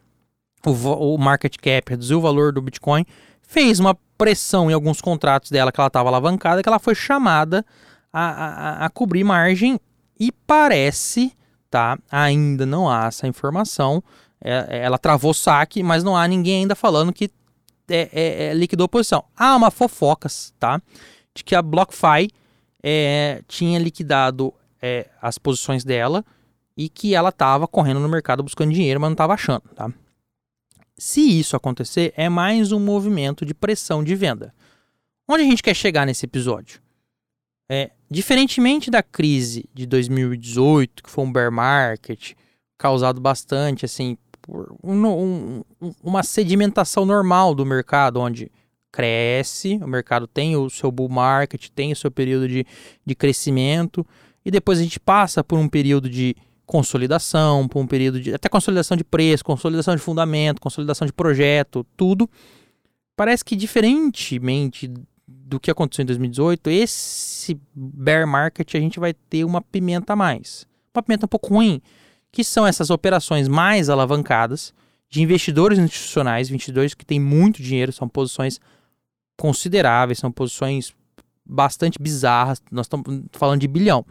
[0.66, 3.06] o, o market cap, reduziu o valor do Bitcoin,
[3.42, 7.66] fez uma pressão em alguns contratos dela que ela estava alavancada, que ela foi chamada
[8.12, 9.80] a, a, a, cobrir margem
[10.20, 11.32] e parece,
[11.70, 11.98] tá?
[12.12, 14.04] Ainda não há essa informação.
[14.44, 17.30] É, ela travou saque, mas não há ninguém ainda falando que
[17.90, 19.24] é, é, é liquidou a posição.
[19.36, 20.82] Há uma fofocas, tá?
[21.34, 22.30] De que a BlockFi
[22.82, 26.26] é, tinha liquidado é, as posições dela
[26.78, 29.92] e que ela estava correndo no mercado buscando dinheiro, mas não estava achando, tá?
[30.96, 34.54] Se isso acontecer, é mais um movimento de pressão de venda.
[35.28, 36.80] Onde a gente quer chegar nesse episódio?
[37.70, 42.34] É, diferentemente da crise de 2018, que foi um bear market,
[42.78, 45.64] causado bastante assim por um, um,
[46.02, 48.50] uma sedimentação normal do mercado, onde
[48.92, 52.66] cresce, o mercado tem o seu bull market, tem o seu período de,
[53.06, 54.06] de crescimento,
[54.46, 56.36] e depois a gente passa por um período de
[56.68, 61.84] consolidação, por um período de até consolidação de preço, consolidação de fundamento, consolidação de projeto,
[61.96, 62.30] tudo.
[63.16, 64.92] Parece que diferentemente
[65.28, 70.16] do que aconteceu em 2018, esse bear market a gente vai ter uma pimenta a
[70.16, 70.68] mais.
[70.94, 71.82] Uma pimenta um pouco ruim,
[72.32, 74.74] que são essas operações mais alavancadas
[75.10, 78.60] de investidores institucionais, investidores que têm muito dinheiro, são posições
[79.38, 80.94] consideráveis, são posições
[81.46, 82.62] bastante bizarras.
[82.70, 84.06] Nós estamos falando de bilhão.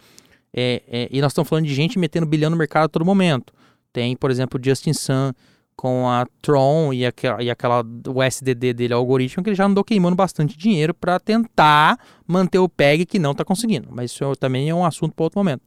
[0.58, 3.52] É, é, e nós estamos falando de gente metendo bilhão no mercado a todo momento.
[3.92, 5.32] Tem, por exemplo, Justin Sun
[5.76, 9.66] com a Tron e aquela, e aquela o SDD dele, o algoritmo, que ele já
[9.66, 13.88] andou queimando bastante dinheiro para tentar manter o PEG que não está conseguindo.
[13.90, 15.62] Mas isso também é um assunto para outro momento.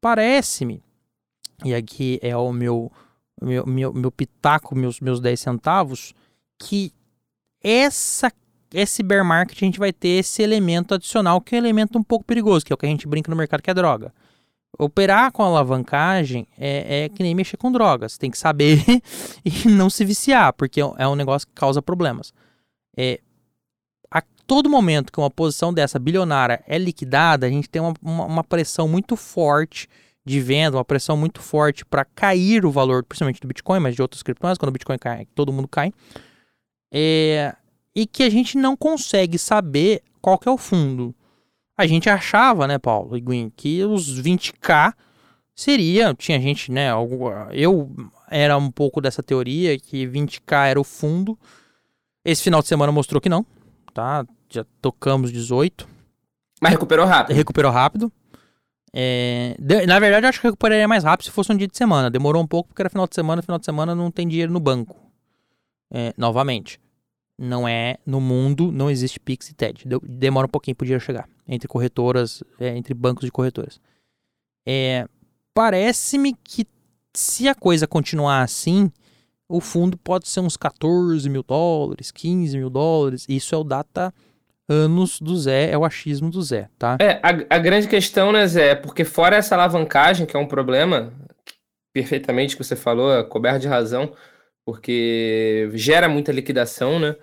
[0.00, 0.80] Parece-me,
[1.64, 2.92] e aqui é o meu,
[3.42, 6.14] meu, meu, meu pitaco, meus, meus 10 centavos,
[6.56, 6.92] que
[7.60, 8.32] essa
[8.72, 12.02] esse bear market a gente vai ter esse elemento adicional, que é um elemento um
[12.02, 14.12] pouco perigoso, que é o que a gente brinca no mercado, que é droga.
[14.76, 18.18] Operar com alavancagem é, é que nem mexer com drogas.
[18.18, 18.82] Tem que saber
[19.44, 22.32] e não se viciar, porque é um negócio que causa problemas.
[22.96, 23.20] É,
[24.10, 28.24] a todo momento que uma posição dessa bilionária é liquidada, a gente tem uma, uma,
[28.24, 29.88] uma pressão muito forte
[30.24, 34.02] de venda, uma pressão muito forte para cair o valor, principalmente do Bitcoin, mas de
[34.02, 35.92] outras criptomoedas, quando o Bitcoin cai, todo mundo cai.
[36.92, 37.54] É,
[37.94, 41.14] e que a gente não consegue saber qual é o fundo.
[41.78, 44.92] A gente achava, né, Paulo e Gwen, que os 20k
[45.54, 46.90] seria, tinha gente, né,
[47.52, 47.90] eu
[48.28, 51.38] era um pouco dessa teoria que 20k era o fundo.
[52.24, 53.46] Esse final de semana mostrou que não,
[53.94, 54.26] tá?
[54.50, 55.88] Já tocamos 18.
[56.60, 57.36] Mas recuperou rápido.
[57.36, 58.12] Recuperou rápido.
[58.92, 61.76] É, de, na verdade, eu acho que recuperaria mais rápido se fosse um dia de
[61.76, 62.10] semana.
[62.10, 64.58] Demorou um pouco porque era final de semana, final de semana não tem dinheiro no
[64.58, 64.96] banco.
[65.92, 66.80] É, novamente
[67.38, 69.84] não é no mundo, não existe Pix e TED.
[70.02, 73.80] Demora um pouquinho para o dinheiro chegar entre corretoras, é, entre bancos de corretoras.
[74.66, 75.06] É,
[75.58, 76.64] Parece-me que
[77.12, 78.92] se a coisa continuar assim,
[79.48, 83.26] o fundo pode ser uns 14 mil dólares, 15 mil dólares.
[83.28, 84.14] Isso é o data
[84.68, 86.96] anos do Zé, é o achismo do Zé, tá?
[87.00, 91.12] É, a, a grande questão, né, Zé, porque fora essa alavancagem, que é um problema,
[91.92, 94.12] perfeitamente que você falou, é coberto de razão,
[94.68, 97.16] porque gera muita liquidação, né?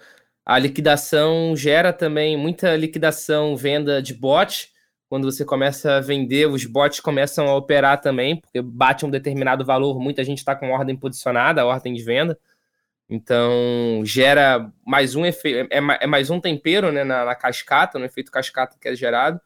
[0.44, 4.74] A liquidação gera também muita liquidação, venda de bot.
[5.08, 9.64] Quando você começa a vender, os bots começam a operar também, porque bate um determinado
[9.64, 12.36] valor, muita gente está com ordem posicionada, ordem de venda.
[13.08, 18.06] Então, gera mais um efeito, é, é, mais um tempero né, na, na, cascata, no
[18.06, 19.40] efeito cascata que é gerado.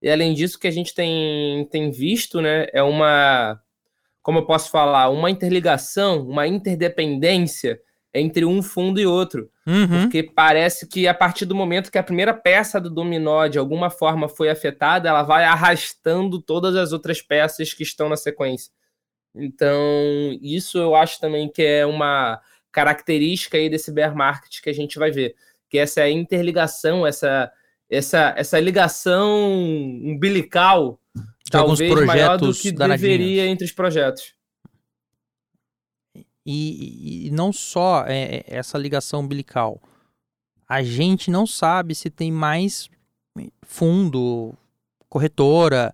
[0.00, 3.60] E além disso, que a gente tem, tem visto né, é uma
[4.30, 7.80] como eu posso falar, uma interligação, uma interdependência
[8.14, 9.50] entre um fundo e outro.
[9.66, 10.02] Uhum.
[10.02, 13.90] Porque parece que a partir do momento que a primeira peça do dominó de alguma
[13.90, 18.70] forma foi afetada, ela vai arrastando todas as outras peças que estão na sequência.
[19.34, 19.76] Então,
[20.40, 24.96] isso eu acho também que é uma característica aí desse bear market que a gente
[24.96, 25.34] vai ver.
[25.68, 27.50] que essa interligação, essa,
[27.90, 29.52] essa, essa ligação
[30.04, 30.99] umbilical,
[31.50, 33.00] De alguns talvez maior do projetos que danadinhos.
[33.00, 34.34] deveria entre os projetos.
[36.46, 39.80] E, e não só é, é essa ligação umbilical.
[40.68, 42.88] A gente não sabe se tem mais
[43.62, 44.54] fundo,
[45.08, 45.92] corretora,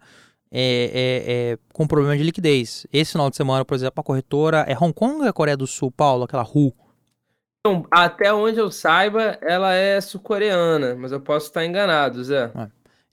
[0.53, 2.87] é, é, é, com problema de liquidez.
[2.93, 5.67] Esse final de semana, por exemplo, a corretora é Hong Kong ou é Coreia do
[5.67, 6.25] Sul, Paulo?
[6.25, 6.75] Aquela RU.
[7.61, 12.53] Então, até onde eu saiba, ela é sul-coreana, mas eu posso estar enganado, Zé.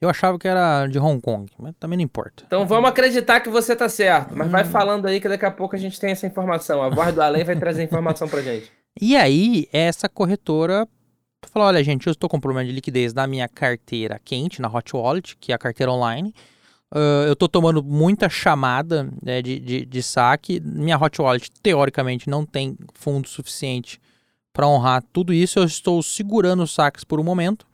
[0.03, 2.43] Eu achava que era de Hong Kong, mas também não importa.
[2.45, 4.51] Então vamos acreditar que você tá certo, mas Hum.
[4.51, 6.81] vai falando aí que daqui a pouco a gente tem essa informação.
[6.81, 8.71] A voz do além vai trazer informação pra gente.
[9.01, 10.87] E aí, essa corretora
[11.51, 14.95] falou: olha, gente, eu estou com problema de liquidez na minha carteira quente, na Hot
[14.95, 16.31] Wallet, que é a carteira online.
[16.93, 20.59] Ah, eu estou tomando muita chamada né, de, de, de saque.
[20.59, 23.99] Minha Hot Wallet, teoricamente, não tem fundo suficiente
[24.53, 25.57] para honrar tudo isso.
[25.57, 27.65] Eu estou segurando os saques por um momento.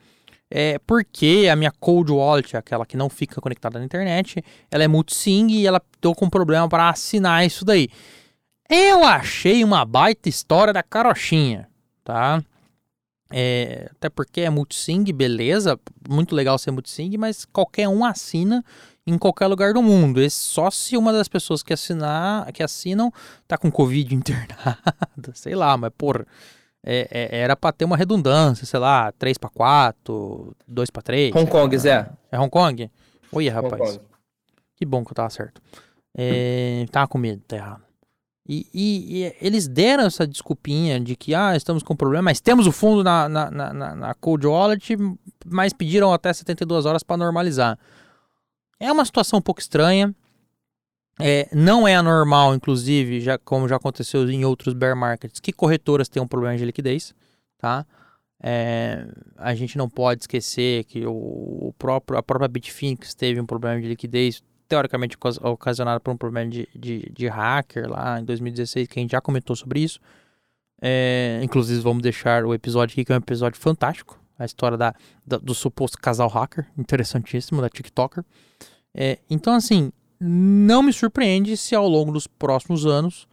[0.51, 4.87] É, porque a minha Cold Wallet, aquela que não fica conectada na internet, ela é
[4.87, 7.87] multisig e ela tô com problema para assinar isso daí.
[8.67, 11.67] Eu achei uma baita história da carochinha,
[12.03, 12.43] tá?
[13.31, 18.63] É, até porque é multisig, beleza, muito legal ser multisig, mas qualquer um assina
[19.05, 20.21] em qualquer lugar do mundo.
[20.21, 23.11] Esse, só se uma das pessoas que assinar, que assinam,
[23.47, 26.25] tá com covid internada, sei lá, mas porra,
[26.85, 31.35] é- é- era pra ter uma redundância, sei lá, 3 para 4, 2 para 3.
[31.35, 32.09] Hong Kong, Zé.
[32.31, 32.89] É Hong Kong?
[33.31, 33.97] Oi, rapaz.
[33.97, 33.99] Kong.
[34.75, 35.61] Que bom que eu tava certo.
[36.17, 37.83] É, tava com medo, tá errado.
[38.47, 42.65] E, e- e eles deram essa desculpinha de que, ah, estamos com problema, mas temos
[42.65, 44.97] o fundo na, na, na, na- na Cold Wallet,
[45.45, 47.77] mas pediram até 72 horas para normalizar.
[48.79, 50.15] É uma situação um pouco estranha.
[51.21, 56.07] É, não é anormal, inclusive, já, como já aconteceu em outros bear markets, que corretoras
[56.07, 57.13] tenham problema de liquidez,
[57.57, 57.85] tá?
[58.41, 59.05] É,
[59.35, 63.81] a gente não pode esquecer que o, o próprio, a própria Bitfinex teve um problema
[63.81, 68.87] de liquidez, teoricamente ocas- ocasionado por um problema de, de, de hacker lá em 2016,
[68.87, 69.99] que a gente já comentou sobre isso.
[70.81, 74.17] É, inclusive, vamos deixar o episódio aqui, que é um episódio fantástico.
[74.37, 74.95] A história da,
[75.27, 78.23] da- do suposto casal hacker, interessantíssimo, da TikToker.
[78.95, 83.27] É, então, assim, não me surpreende se ao longo dos próximos anos,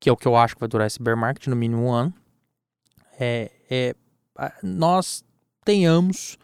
[0.00, 1.92] que é o que eu acho que vai durar esse bear market, no mínimo um
[1.92, 2.14] ano,
[3.18, 3.94] é, é,
[4.62, 5.22] nós
[5.64, 6.36] tenhamos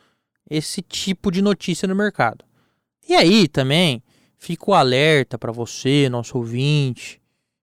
[0.49, 2.45] esse tipo de notícia no mercado.
[3.09, 4.03] E aí também
[4.39, 7.21] fica o alerta para você, nosso ouvinte,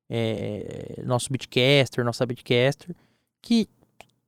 [0.10, 2.94] é, nosso bitcaster, nossa bitcaster,
[3.42, 3.70] que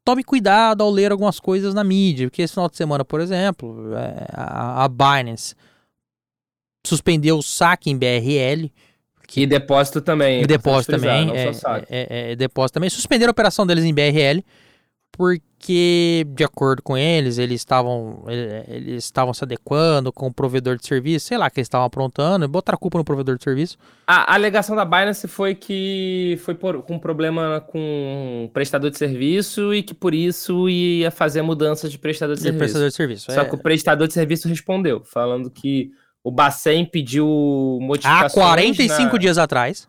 [0.04, 3.94] tome cuidado ao ler algumas coisas na mídia, porque esse final de semana, por exemplo,
[3.96, 5.54] é, a, a Binance
[6.88, 8.72] suspendeu o saque em BRL,
[9.36, 10.40] E depósito também.
[10.40, 11.52] é e depósito também, é, é,
[11.90, 12.90] é, é, depósito também.
[12.90, 14.42] Suspenderam a operação deles em BRL,
[15.12, 20.78] porque, de acordo com eles, eles estavam ele- eles estavam se adequando com o provedor
[20.78, 23.44] de serviço, sei lá, que eles estavam aprontando, e botaram a culpa no provedor de
[23.44, 23.78] serviço.
[24.06, 28.98] A, a alegação da Binance foi que foi por, com problema com o prestador de
[28.98, 32.60] serviço e que por isso ia fazer mudança de prestador de De serviço.
[32.60, 33.32] prestador de serviço.
[33.32, 35.90] Só É, que o prestador de serviço respondeu, falando que
[36.24, 37.26] o Bacen pediu
[37.82, 38.34] Há modificações.
[38.34, 39.88] 45 na- dias atrás,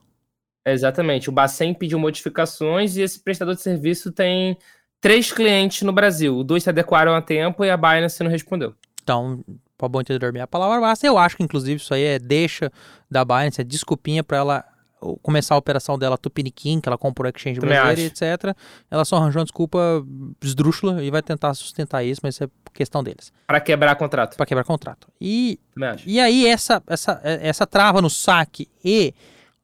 [0.66, 4.57] Exatamente, o Bacen pediu modificações e esse prestador de serviço tem
[5.01, 6.45] três clientes no Brasil.
[6.45, 8.74] Dois se adequaram a tempo e a Binance não respondeu.
[9.03, 9.43] então,
[9.79, 11.07] para bom entendedor, minha palavra basta.
[11.07, 12.70] Eu acho que, inclusive, isso aí é deixa
[13.11, 14.78] da Binance, é desculpinha para ela o-
[15.22, 18.24] começar a operação dela Tupiniquim, que ela comprou Exchange Também brasileira, acho.
[18.24, 18.57] etc.
[18.90, 20.05] Ela só arranjou uma desculpa
[20.42, 23.32] esdrúxula e vai tentar sustentar isso, mas isso é questão deles.
[23.46, 24.36] Para quebrar contrato.
[24.36, 25.09] para quebrar contrato.
[25.20, 25.59] E,
[26.07, 29.14] e aí essa, essa, essa trava no saque e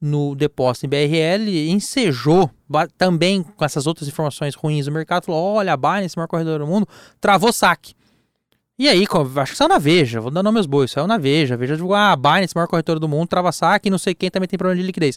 [0.00, 2.50] no depósito em BRL ensejou
[2.98, 6.66] também com essas outras informações ruins do mercado, falou, olha, a Binance, maior corredor do
[6.66, 6.86] mundo,
[7.20, 7.94] travou saque.
[8.78, 9.04] E aí,
[9.40, 11.74] acho que saiu na Veja, vou dar nome aos bois, saiu na Veja, a Veja
[11.74, 14.48] divulgou, ah, a Binance, maior corretora do mundo, trava saque e não sei quem também
[14.48, 15.16] tem problema de liquidez.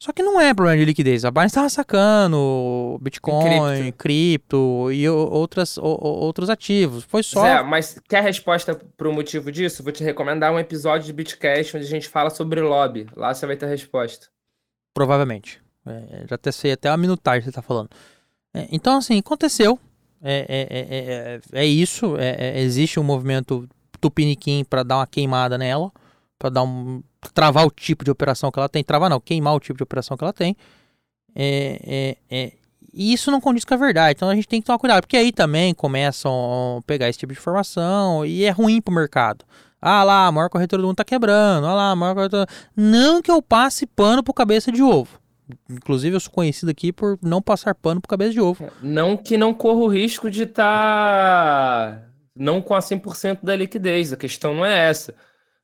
[0.00, 5.14] Só que não é problema de liquidez, a Binance estava sacando Bitcoin, cripto, e o-
[5.16, 7.04] outras, o- o- outros ativos.
[7.04, 7.42] Foi só...
[7.42, 9.82] Zé, mas quer resposta pro motivo disso?
[9.82, 13.06] Vou te recomendar um episódio de Bitcast onde a gente fala sobre lobby.
[13.16, 14.28] Lá você vai ter a resposta.
[14.94, 15.60] Provavelmente.
[15.86, 17.90] É, já até sei até a minutagem que você tá falando.
[18.54, 19.78] É, então, assim, aconteceu.
[20.22, 22.16] É, é, é, é, é isso.
[22.16, 23.68] É, é- existe um movimento
[24.00, 25.90] tupiniquim para dar uma queimada nela.
[26.38, 27.02] para dar um.
[27.34, 28.84] travar o tipo de operação que ela tem.
[28.84, 30.56] Travar não, queimar o tipo de operação que ela tem.
[31.34, 32.52] É, é, é,
[32.92, 34.14] e isso não condiz com a verdade.
[34.16, 35.02] Então a gente tem que tomar cuidado.
[35.02, 38.24] Porque aí também começam a pegar esse tipo de informação.
[38.24, 39.44] E é ruim pro mercado.
[39.80, 41.66] Ah lá, a maior corretora do mundo tá quebrando.
[41.66, 42.46] Ah lá, a maior corretora.
[42.76, 45.20] Não que eu passe pano pro cabeça de ovo.
[45.68, 48.70] Inclusive, eu sou conhecido aqui por não passar pano pro cabeça de ovo.
[48.82, 52.02] Não que não corra o risco de estar
[52.34, 54.12] não com a 100% da liquidez.
[54.12, 55.14] A questão não é essa.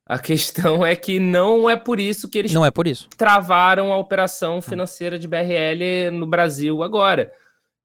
[0.07, 3.09] A questão é que não é por isso que eles Não é por isso.
[3.17, 7.33] travaram a operação financeira de BRL no Brasil agora.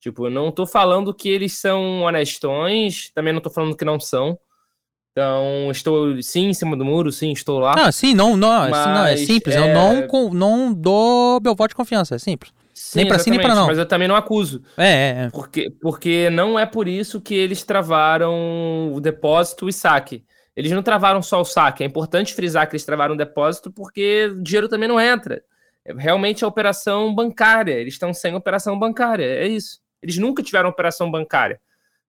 [0.02, 4.00] Tipo, eu não tô falando que eles são honestões, também não tô falando que não
[4.00, 4.38] são.
[5.12, 7.74] Então, estou sim em cima do muro, sim, estou lá.
[7.78, 9.56] Ah, sim, não, não, assim, não é Mas, simples.
[9.56, 12.52] Eu é- não, com- não dou meu voto de confiança, é simples.
[12.74, 13.68] Sim, nem pra sim, nem pra não.
[13.68, 14.62] Mas eu também não acuso.
[14.78, 15.30] É, é, é.
[15.32, 20.24] Porque, porque não é por isso que eles travaram o depósito e saque.
[20.56, 21.84] Eles não travaram só o saque.
[21.84, 25.42] É importante frisar que eles travaram o depósito porque o dinheiro também não entra.
[25.86, 27.74] É realmente a operação bancária.
[27.74, 29.26] Eles estão sem operação bancária.
[29.26, 29.80] É isso.
[30.02, 31.60] Eles nunca tiveram operação bancária.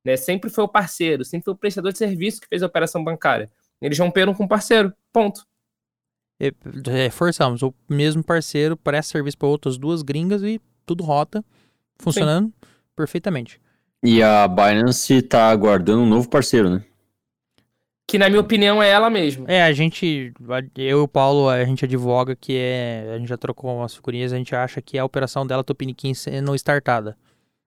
[0.04, 0.16] Né?
[0.16, 3.50] Sempre foi o parceiro, sempre foi o prestador de serviço que fez a operação bancária.
[3.80, 4.92] Eles romperam com o parceiro.
[5.12, 5.46] Ponto.
[6.86, 11.44] Reforçamos, o mesmo parceiro presta serviço para outras duas gringas e tudo rota,
[11.98, 12.52] funcionando
[12.96, 13.60] perfeitamente.
[14.02, 16.84] E a Binance tá aguardando um novo parceiro, né?
[18.08, 19.44] Que, na minha opinião, é ela mesma.
[19.46, 20.32] É, a gente,
[20.76, 24.32] eu e o Paulo, a gente advoga que é, a gente já trocou umas figurinhas,
[24.32, 27.16] a gente acha que a operação dela Tupiniquim sendo startada.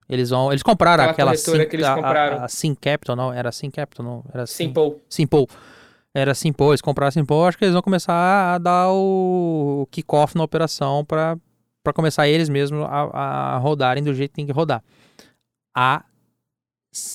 [0.08, 2.44] Eles vão, eles compraram Aquela aquela que eles a- a- compraram.
[2.44, 4.96] A, Sim Capital, não, era Sim Capital, não, era Sim, Simple.
[5.08, 5.46] Simple.
[6.14, 9.86] Era Simple, eles compraram a Simple, acho que eles vão começar a dar o, o
[9.90, 11.36] kickoff na operação para
[11.82, 14.82] para começar eles mesmos a, a rodarem do jeito que tem que rodar.
[15.76, 16.02] A,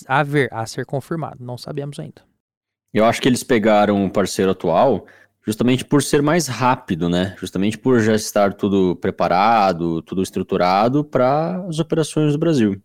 [0.08, 2.22] a ver, a ser confirmado, não sabemos ainda.
[2.94, 5.06] Eu acho que eles pegaram o parceiro atual
[5.50, 7.36] justamente por ser mais rápido, né?
[7.40, 12.80] Justamente por já estar tudo preparado, tudo estruturado para as operações do Brasil.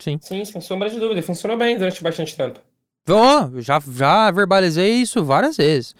[0.00, 0.18] Sim.
[0.20, 1.22] Sim, sem sombra de dúvida.
[1.22, 2.58] Funcionou bem durante bastante tempo.
[3.08, 5.94] Oh, já, já verbalizei isso várias vezes.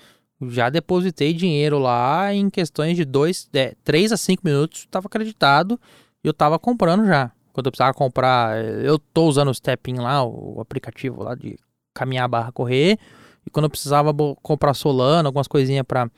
[0.48, 5.78] Já depositei dinheiro lá em questões de dois, é, 3 a 5 minutos, estava acreditado
[6.24, 7.30] e eu estava comprando já.
[7.52, 11.56] Quando eu precisava comprar, eu tô usando o Stepin lá, o aplicativo lá de
[11.94, 12.98] caminhar barra correr.
[13.46, 16.10] E quando eu precisava comprar Solana, algumas coisinhas para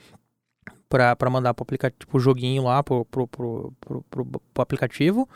[0.89, 5.29] para mandar pro aplicativo, pro joguinho lá, pro, pro, pro, pro, aplicativo,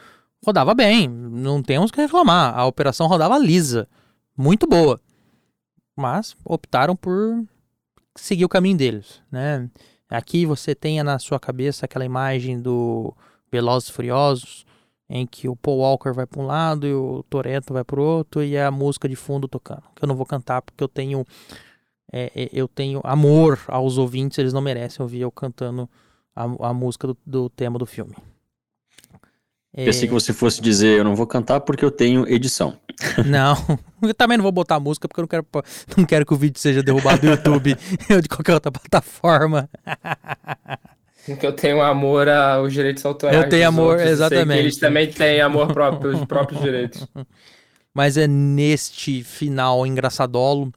[0.45, 1.09] rodava bem.
[1.09, 2.57] Não temos o que reclamar.
[2.57, 3.88] A operação rodava lisa.
[4.36, 5.01] Muito boa
[6.01, 7.45] mas optaram por
[8.16, 9.68] seguir o caminho deles, né?
[10.09, 13.14] Aqui você tenha na sua cabeça aquela imagem do
[13.53, 14.64] Velozes Furiosos,
[15.09, 18.03] em que o Paul Walker vai para um lado e o Toretto vai para o
[18.03, 19.82] outro e a música de fundo tocando.
[19.95, 21.24] Que eu não vou cantar porque eu tenho
[22.12, 25.88] é, é, eu tenho amor aos ouvintes, eles não merecem ouvir eu cantando
[26.34, 28.14] a, a música do, do tema do filme.
[29.72, 32.76] É, Pensei que você fosse dizer, eu não vou cantar porque eu tenho edição.
[33.24, 33.56] Não,
[34.02, 35.46] eu também não vou botar a música porque eu não quero,
[35.96, 37.74] não quero que o vídeo seja derrubado do YouTube
[38.11, 39.70] ou de qualquer outra plataforma.
[41.24, 43.38] Porque eu tenho amor aos direitos autorais.
[43.38, 44.58] Eu tenho amor, outros, exatamente.
[44.58, 47.06] Eles também têm amor próprio pelos próprios direitos.
[47.94, 50.70] Mas é neste final engraçadolo,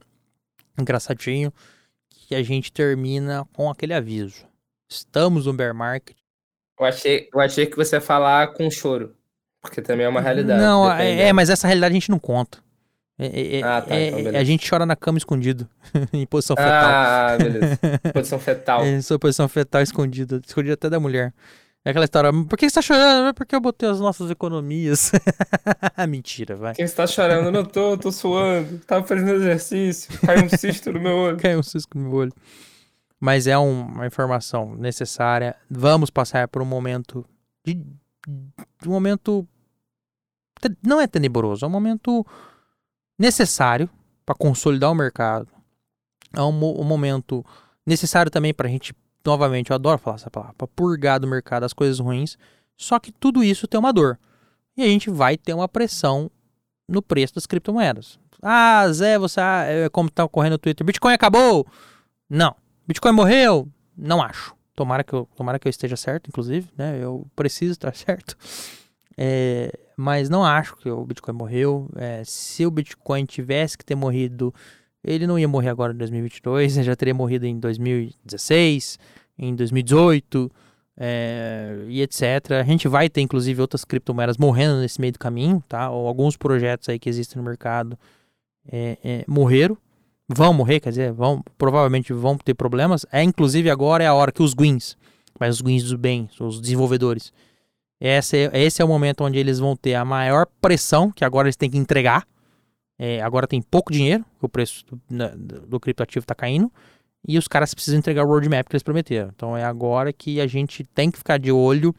[0.78, 1.52] engraçadinho,
[2.10, 4.44] que a gente termina com aquele aviso.
[4.88, 6.16] Estamos no bear market.
[6.78, 9.14] Eu achei, eu achei que você ia falar com choro.
[9.62, 10.60] Porque também é uma realidade.
[10.60, 11.22] Não, é, dependendo.
[11.22, 12.58] é, mas essa realidade a gente não conta.
[13.18, 15.68] É- é- é- Ah, tá, é- então é- a gente chora na cama escondido,
[16.12, 16.72] em posição fetal.
[16.72, 17.78] Ah, beleza.
[18.12, 18.82] Posição fetal.
[18.84, 21.32] É, posição fetal escondida, escondida até da mulher.
[21.84, 23.28] É aquela história, por que você tá chorando?
[23.28, 25.12] É porque eu botei as nossas economias.
[26.08, 26.74] Mentira, vai.
[26.74, 27.50] Quem está chorando?
[27.52, 28.78] Não tô, tô suando.
[28.80, 30.18] Tava fazendo exercício.
[30.20, 31.36] Caiu um cisto no meu olho.
[31.36, 32.32] Caiu um cisco no meu olho.
[33.20, 35.54] Mas é um- uma informação necessária.
[35.70, 37.24] Vamos passar por um momento
[37.66, 39.46] de, de um momento
[40.82, 42.24] não é tenebroso, é um momento
[43.18, 43.90] necessário
[44.24, 45.48] para consolidar o mercado.
[46.34, 47.44] É um, um momento
[47.86, 48.94] necessário também para a gente,
[49.24, 52.36] novamente, eu adoro falar essa palavra, para purgar do mercado as coisas ruins.
[52.76, 54.18] Só que tudo isso tem uma dor.
[54.76, 56.30] E a gente vai ter uma pressão
[56.88, 58.18] no preço das criptomoedas.
[58.42, 61.66] Ah, Zé, você ah, é como tá ocorrendo no Twitter, Bitcoin acabou?
[62.28, 62.54] Não.
[62.86, 63.68] Bitcoin morreu?
[63.96, 64.54] Não acho.
[64.74, 66.98] Tomara que eu, tomara que eu esteja certo, inclusive, né?
[67.00, 68.36] Eu preciso estar certo.
[69.16, 71.88] É, mas não acho que o Bitcoin morreu.
[71.96, 74.52] É, se o Bitcoin tivesse que ter morrido,
[75.04, 78.98] ele não ia morrer agora em 2022, ele já teria morrido em 2016,
[79.38, 80.50] em 2018
[80.96, 82.52] é, e etc.
[82.60, 85.90] A gente vai ter, inclusive, outras criptomoedas morrendo nesse meio do caminho, tá?
[85.90, 87.98] Ou alguns projetos aí que existem no mercado
[88.70, 89.76] é, é, morreram.
[90.26, 93.04] Vão morrer, quer dizer, vão, provavelmente vão ter problemas.
[93.12, 94.96] É, inclusive, agora é a hora que os Gwins,
[95.38, 97.32] mas os Gwins do bem, os desenvolvedores,
[98.00, 101.48] esse é, esse é o momento onde eles vão ter a maior pressão, que agora
[101.48, 102.26] eles têm que entregar.
[102.98, 105.00] É, agora tem pouco dinheiro, o preço do,
[105.66, 106.70] do criptoativo está caindo,
[107.26, 109.30] e os caras precisam entregar o roadmap que eles prometeram.
[109.34, 111.94] Então é agora que a gente tem que ficar de olho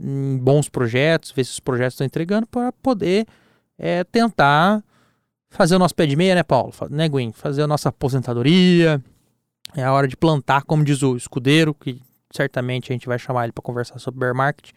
[0.00, 3.26] em bons projetos, ver se os projetos estão entregando para poder
[3.78, 4.82] é, tentar
[5.50, 6.72] fazer o nosso pé de meia, né, Paulo?
[6.90, 7.32] Né, Gwen?
[7.32, 9.02] Fazer a nossa aposentadoria.
[9.74, 13.44] É a hora de plantar, como diz o escudeiro, que certamente a gente vai chamar
[13.44, 14.70] ele para conversar sobre bear market.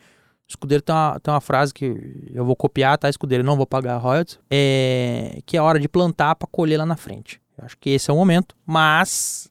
[0.47, 3.09] Escudeiro tem uma, tem uma frase que eu vou copiar, tá?
[3.09, 4.39] Escudeiro, não vou pagar royalties.
[4.49, 7.41] É, que é hora de plantar para colher lá na frente.
[7.57, 8.55] Eu acho que esse é o momento.
[8.65, 9.49] Mas,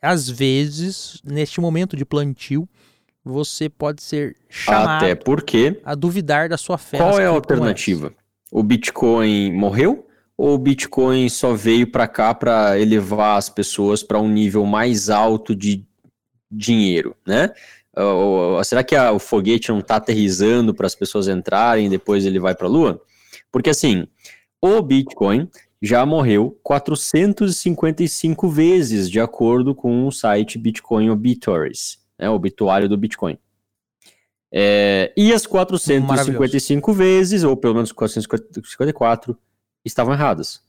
[0.00, 2.66] às vezes, neste momento de plantio,
[3.24, 6.98] você pode ser chamado Até porque, a duvidar da sua fé.
[6.98, 8.12] qual é a alternativa?
[8.50, 10.06] O Bitcoin morreu?
[10.36, 15.08] Ou o Bitcoin só veio para cá para elevar as pessoas para um nível mais
[15.10, 15.84] alto de
[16.50, 17.50] dinheiro, né?
[17.96, 21.90] Ou- ou- será que a- o foguete não está aterrizando para as pessoas entrarem e
[21.90, 23.02] depois ele vai para a Lua?
[23.50, 24.06] Porque assim,
[24.60, 25.48] o Bitcoin
[25.80, 32.96] já morreu 455 vezes, de acordo com o site Bitcoin Obituaries, né, o obituário do
[32.96, 33.36] Bitcoin.
[34.54, 39.36] É, e as 455 vezes, ou pelo menos 454,
[39.84, 40.60] estavam erradas.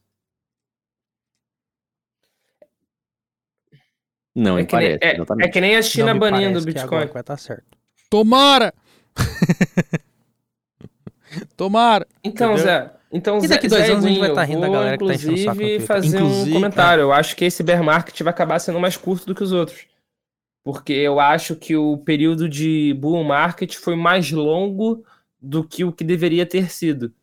[4.36, 5.48] Não, É que, nem, parece, é, exatamente.
[5.48, 6.86] é que nem a China banindo o Bitcoin.
[6.86, 7.78] agora vai estar certo.
[8.10, 8.74] Tomara!
[11.58, 12.08] Tomara!
[12.24, 12.64] Então, Entendeu?
[12.66, 12.92] Zé.
[13.12, 14.98] Então, E Zé, daqui dois Zé anos a gente vai Eguinho, tá rindo da galera
[14.98, 15.88] que tá enchendo o saco no Inclusive, Twitter.
[15.88, 17.02] fazer Inclusive, um comentário.
[17.02, 19.86] Eu acho que esse bear market vai acabar sendo mais curto do que os outros.
[20.64, 25.04] Porque eu acho que o período de bull market foi mais longo
[25.40, 27.14] do que o que deveria ter sido.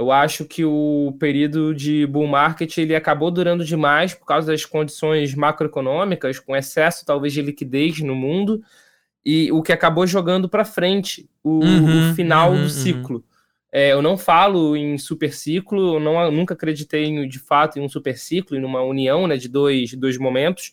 [0.00, 4.64] Eu acho que o período de bull market ele acabou durando demais por causa das
[4.64, 8.62] condições macroeconômicas, com excesso talvez de liquidez no mundo,
[9.22, 12.68] e o que acabou jogando para frente o, Uhum, o final uhum, do uhum.
[12.70, 13.24] ciclo.
[13.70, 17.82] É, eu não falo em super ciclo, eu não, nunca acreditei em, de fato em
[17.82, 20.72] um super ciclo, em uma união né, de dois, dois momentos,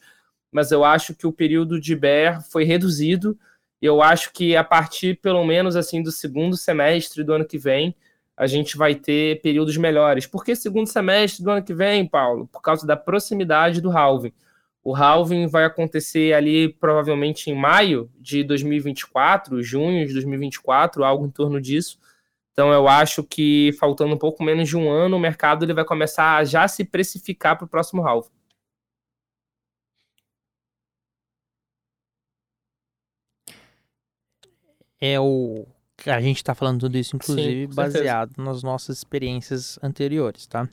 [0.50, 3.38] mas eu acho que o período de bear foi reduzido
[3.82, 7.58] e eu acho que a partir pelo menos assim do segundo semestre do ano que
[7.58, 7.94] vem
[8.38, 10.28] a gente vai ter períodos melhores.
[10.28, 12.48] Por que segundo semestre do ano que vem, Paulo?
[12.48, 14.32] Por causa da proximidade do halving.
[14.84, 21.32] O halving vai acontecer ali provavelmente em maio de 2024, junho de 2024, algo em
[21.32, 22.00] torno disso.
[22.54, 25.86] Então eu acho que faltando um pouco menos de um ano, o mercado ele vai
[25.86, 28.30] começar a já se precificar para o próximo halving.
[35.00, 35.66] É o.
[36.06, 37.76] A gente tá falando tudo isso, inclusive, certeza.
[37.76, 40.70] baseado nas nossas experiências anteriores, tá?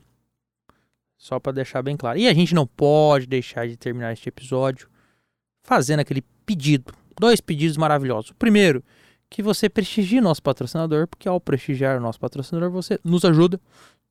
[1.17, 2.19] Só pra deixar bem claro.
[2.19, 4.87] E a gente não pode deixar de terminar este episódio
[5.63, 6.93] fazendo aquele pedido.
[7.19, 8.31] Dois pedidos maravilhosos.
[8.31, 8.83] O primeiro,
[9.29, 13.59] que você prestigie nosso patrocinador, porque ao prestigiar o nosso patrocinador, você nos ajuda.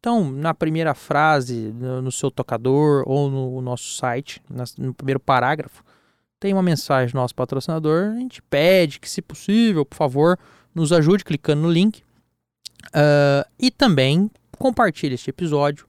[0.01, 4.43] Então, na primeira frase, no, seu tocador ou no nosso site,
[4.77, 5.83] no primeiro parágrafo,
[6.39, 8.11] tem uma mensagem do nosso patrocinador.
[8.11, 10.39] A gente pede que, se possível, por favor,
[10.75, 12.03] nos ajude clicando no link.
[12.93, 15.87] Ah, e também compartilhe este episódio,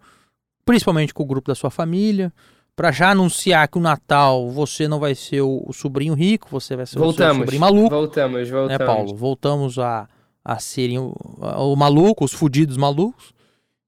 [0.66, 2.32] principalmente com o grupo da sua família,
[2.76, 6.76] para já anunciar que o Natal você não vai ser o, o sobrinho rico, você
[6.76, 7.38] vai ser o Voltamos.
[7.44, 8.80] sobrinho maluco Voltamos, voltamos.
[8.80, 9.16] né, Paulo?
[9.16, 10.10] Voltamos a,
[10.44, 13.34] a serem o, a- o maluco, os fudidos malucos.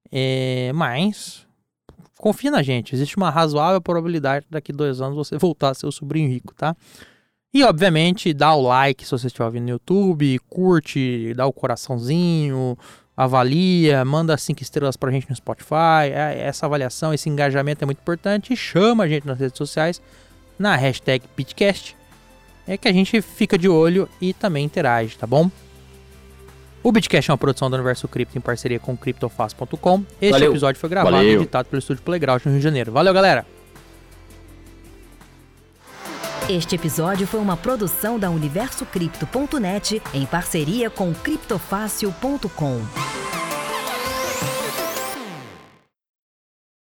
[0.09, 1.45] É, mas
[2.17, 5.85] confia na gente, existe uma razoável probabilidade de daqui dois anos você voltar a ser
[5.85, 6.75] o sobrinho rico, tá?
[7.53, 12.77] E obviamente dá o like se você estiver ouvindo no YouTube, curte, dá o coraçãozinho,
[13.15, 16.11] avalia, manda cinco estrelas pra gente no Spotify.
[16.11, 18.53] É- Essa avaliação, esse engajamento é muito importante.
[18.53, 20.01] E chama a gente nas redes sociais
[20.59, 21.95] na hashtag Pitcast
[22.67, 25.49] é que a gente fica de olho e também interage, tá bom?
[26.83, 30.03] O Bitcast é uma produção do Universo Cripto em parceria com CryptoFast.com.
[30.21, 30.51] Este Valeu.
[30.51, 31.41] episódio foi gravado e Valeu.
[31.41, 32.91] editado pelo Estúdio Playground no Rio de Janeiro.
[32.91, 33.45] Valeu, galera!
[36.49, 43.36] Este episódio foi uma produção da UniversoCripto.net em parceria com criptofácil.com.